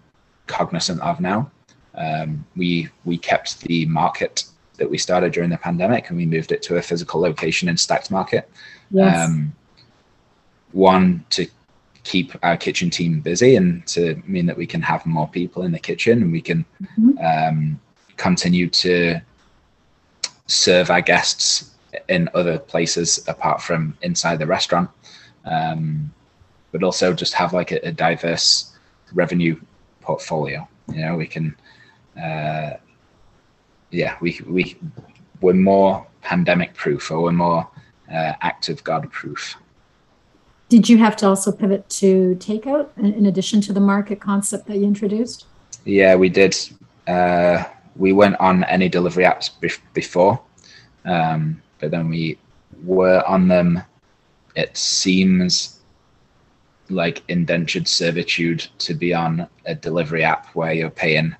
[0.45, 1.51] cognizant of now.
[1.97, 4.45] Um, we we kept the market
[4.77, 7.75] that we started during the pandemic and we moved it to a physical location in
[7.75, 8.49] Stackt Market.
[8.91, 9.27] Yes.
[9.27, 9.55] Um,
[10.71, 11.47] one to
[12.03, 15.71] keep our kitchen team busy and to mean that we can have more people in
[15.71, 17.17] the kitchen and we can mm-hmm.
[17.17, 17.79] um,
[18.15, 19.19] continue to
[20.45, 21.71] serve our guests
[22.07, 24.89] in other places apart from inside the restaurant.
[25.45, 26.13] Um,
[26.71, 28.73] but also just have like a, a diverse
[29.13, 29.59] revenue
[30.01, 30.67] portfolio.
[30.93, 31.55] You know, we can
[32.21, 32.77] uh,
[33.91, 34.77] yeah, we we
[35.41, 37.67] we're more pandemic proof or we're more
[38.11, 39.55] uh, active God proof.
[40.69, 44.77] Did you have to also pivot to takeout in addition to the market concept that
[44.77, 45.45] you introduced?
[45.85, 46.57] Yeah, we did.
[47.07, 47.63] Uh,
[47.95, 49.49] we went on any delivery apps
[49.93, 50.41] before,
[51.05, 52.37] um, but then we
[52.83, 53.81] were on them.
[54.55, 55.79] It seems
[56.89, 61.35] like indentured servitude to be on a delivery app where you're paying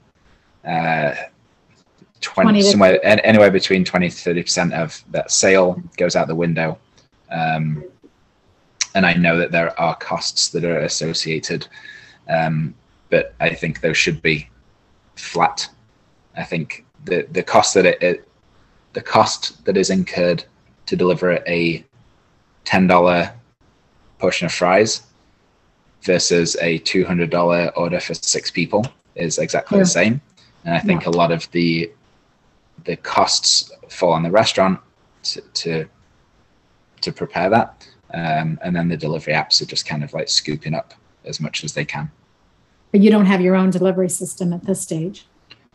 [0.67, 1.15] uh,
[2.21, 6.35] 20, 20 somewhere anywhere between 20 to 30 percent of that sale goes out the
[6.35, 6.77] window
[7.31, 7.83] um,
[8.95, 11.67] and i know that there are costs that are associated
[12.29, 12.73] um,
[13.09, 14.49] but i think those should be
[15.17, 15.69] flat.
[16.35, 18.27] I think the the cost that it, it
[18.93, 20.43] the cost that is incurred
[20.85, 21.83] to deliver a
[22.65, 23.33] ten dollar
[24.19, 25.03] portion of fries
[26.01, 29.83] versus a two hundred dollar order for six people is exactly Yeah.
[29.83, 30.21] the same.
[30.67, 31.89] And I think a lot of the
[32.83, 34.81] the costs fall on the restaurant
[35.23, 35.85] to to,
[36.99, 40.73] to prepare that, um, and then the delivery apps are just kind of like scooping
[40.73, 40.93] up
[41.23, 42.11] as much as they can.
[42.91, 45.25] But you don't have your own delivery system at this stage.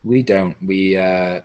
[0.03, 0.61] We don't.
[0.61, 1.41] We uh,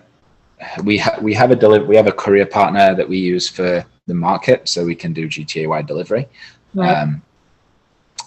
[0.84, 3.82] we ha- we have a deli- we have a courier partner that we use for
[4.06, 6.28] the market, so we can do GTA wide delivery.
[6.74, 6.92] Right.
[6.92, 7.22] Um,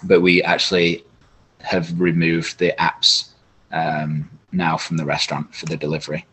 [0.02, 1.04] but we actually
[1.60, 3.28] have removed the apps
[3.70, 6.24] um, now from the restaurant for the delivery.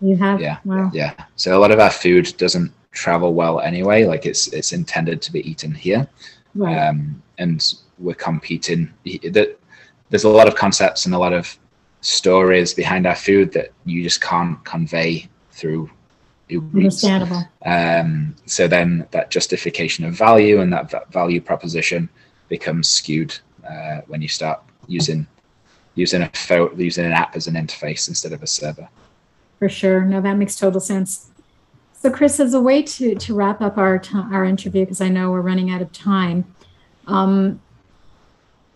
[0.00, 0.40] you have.
[0.40, 0.90] Yeah, Wow.
[0.94, 1.12] yeah.
[1.36, 4.04] So a lot of our food doesn't travel well anyway.
[4.04, 6.08] Like it's it's intended to be eaten here,
[6.54, 6.78] Right.
[6.88, 8.92] um, and we're competing.
[9.32, 9.58] That
[10.10, 11.58] there's a lot of concepts and a lot of
[12.00, 15.90] stories behind our food that you just can't convey through
[16.50, 17.42] Understandable.
[17.66, 22.08] Um, so then that justification of value and that va- value proposition
[22.48, 23.36] becomes skewed
[23.68, 25.26] uh, when you start using
[25.98, 28.88] using a pho- using an app as an interface instead of a server.
[29.58, 30.02] For sure.
[30.02, 31.30] No, that makes total sense.
[32.00, 35.08] So, Chris, as a way to to wrap up our ti our interview, because I
[35.08, 36.44] know we're running out of time,
[37.08, 37.60] um,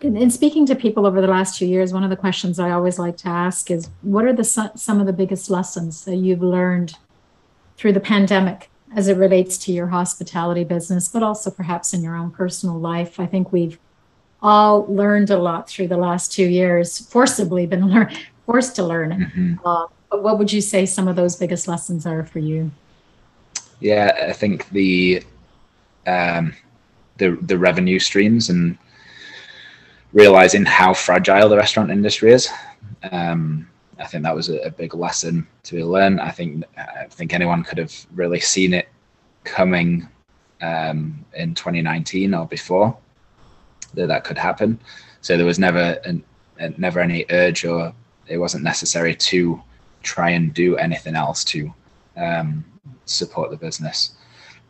[0.01, 2.71] in, in speaking to people over the last two years, one of the questions I
[2.71, 6.17] always like to ask is, what are the so- some of the biggest lessons that
[6.17, 6.99] you've learned
[7.77, 12.17] through the pandemic as it relates to your hospitality business, but also perhaps in your
[12.17, 13.21] own personal life?
[13.21, 13.79] I think we've
[14.43, 18.09] all learned a lot through the last two years, forcibly been
[18.47, 19.33] forced to learn.
[19.35, 19.59] Mhm.
[19.65, 22.71] Uh, but what would you say some of those biggest lessons are for you?
[23.81, 25.23] Yeah, I think the
[26.07, 26.55] um,
[27.19, 28.77] the the revenue streams and
[30.13, 32.49] realizing how fragile the restaurant industry is.
[33.11, 33.69] Um,
[33.99, 36.21] I think that was a, a big lesson to learn.
[36.21, 38.89] I think I think anyone could have really seen it
[39.45, 40.09] coming
[40.61, 42.97] um, in 2019 or before
[43.95, 44.79] that that could happen.
[45.21, 46.23] So there was never an,
[46.59, 47.93] an, never any urge or
[48.27, 49.61] it wasn't necessary to
[50.03, 51.73] try and do anything else to
[52.17, 52.65] um,
[53.05, 54.13] support the business.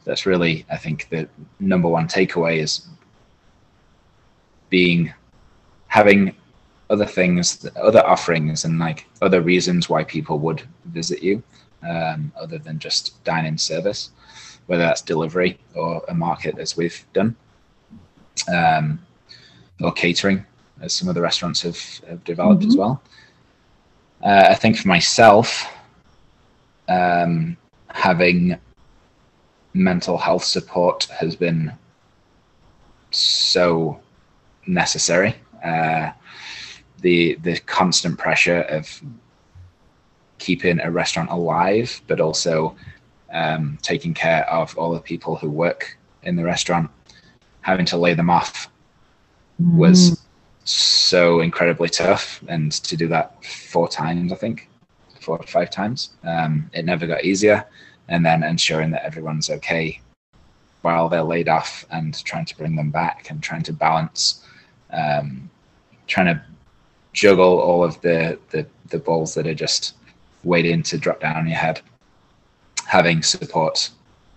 [0.05, 1.29] That's really, I think, the
[1.61, 2.87] number one takeaway is
[4.69, 5.13] being
[5.87, 6.35] having
[6.91, 11.43] other things, other offerings, and like other reasons why people would visit you,
[11.89, 14.11] um, other than just dine-in service,
[14.67, 17.37] whether that's delivery or a market as we've done,
[18.53, 18.99] um,
[19.81, 20.45] or catering,
[20.81, 22.79] as some of the restaurants have, have developed as Mhm.
[22.79, 23.03] well.
[24.23, 25.67] Uh, I think for myself,
[26.89, 27.57] um,
[27.89, 28.59] having
[29.75, 31.73] mental health support has been
[33.11, 34.01] so
[34.67, 35.35] necessary.
[35.65, 36.11] Uh,
[37.01, 39.03] the the constant pressure of
[40.39, 42.77] keeping a restaurant alive, but also
[43.33, 46.91] um, taking care of all the people who work in the restaurant,
[47.63, 48.69] having to lay them off
[49.59, 50.23] was
[50.65, 52.43] so incredibly tough.
[52.49, 54.69] And to do that four times, I think,
[55.21, 57.65] four or five times, um, it never got easier.
[58.09, 60.01] And then ensuring that everyone's okay
[60.83, 64.45] while they're laid off and trying to bring them back and trying to balance,
[64.91, 65.49] um,
[66.09, 66.43] trying to
[67.13, 69.95] juggle all of the, the, the balls that are just
[70.45, 71.81] waiting to drop down on your head.
[72.87, 73.91] Having support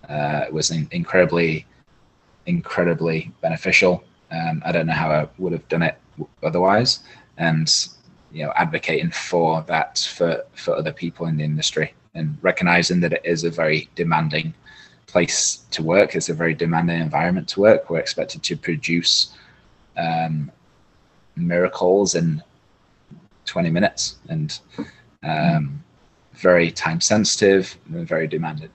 [0.08, 1.66] uh, was in, incredibly,
[2.46, 4.04] incredibly beneficial.
[4.30, 5.98] Um, I don't know how I would have done it
[6.42, 7.00] otherwise,
[7.38, 7.72] and
[8.32, 13.12] you know, advocating for that for for other people in the industry and recognizing that
[13.12, 14.54] it is a very demanding
[15.06, 16.14] place to work.
[16.14, 17.88] It's a very demanding environment to work.
[17.88, 19.34] We're expected to produce
[19.96, 20.50] um,
[21.36, 22.42] miracles in
[23.44, 24.58] 20 minutes and
[25.22, 25.84] um,
[26.32, 28.70] very time sensitive and very demanding.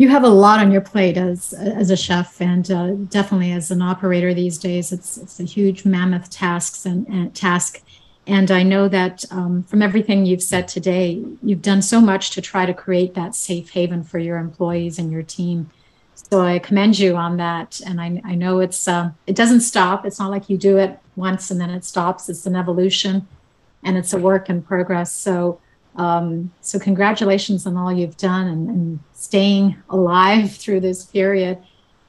[0.00, 3.72] You have a lot on your plate as as a chef and uh, definitely as
[3.72, 4.92] an operator these days.
[4.92, 7.82] It's it's a huge mammoth tasks and, and task.
[8.24, 12.42] And I know that um, from everything you've said today, you've done so much to
[12.42, 15.70] try to create that safe haven for your employees and your team.
[16.14, 17.80] So I commend you on that.
[17.84, 20.06] And I, I know it's uh, it doesn't stop.
[20.06, 22.28] It's not like you do it once and then it stops.
[22.28, 23.26] It's an evolution,
[23.82, 25.12] and it's a work in progress.
[25.12, 25.60] So
[25.98, 31.58] um, so congratulations on all you've done and, and staying alive through this period.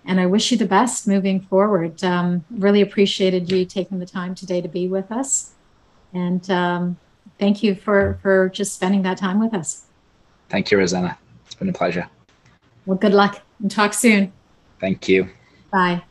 [0.06, 2.04] And I wish you the best moving forward.
[2.04, 5.54] Um, really appreciated you taking the time today to be with us.
[6.14, 6.98] And um,
[7.40, 9.86] thank you for, for just spending that time with us.
[10.50, 11.18] Thank you, Rosanna.
[11.46, 12.08] It's been a pleasure.
[12.86, 14.32] Well, good luck and talk soon.
[14.80, 15.26] Thank you.
[15.72, 15.96] Bye.
[15.96, 16.04] Bye.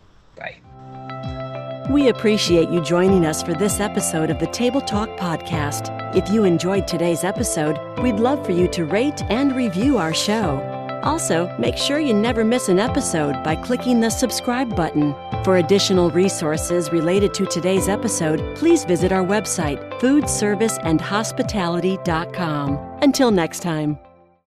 [1.88, 5.88] We appreciate you joining us for this episode of the Table Talk Podcast.
[6.14, 10.60] If you enjoyed today's episode, we'd love for you to rate and review our show.
[11.02, 15.14] Also, make sure you never miss an episode by clicking the subscribe button.
[15.44, 22.98] For additional resources related to today's episode, please visit our website, foodserviceandhospitality.com.
[23.00, 23.98] Until next time.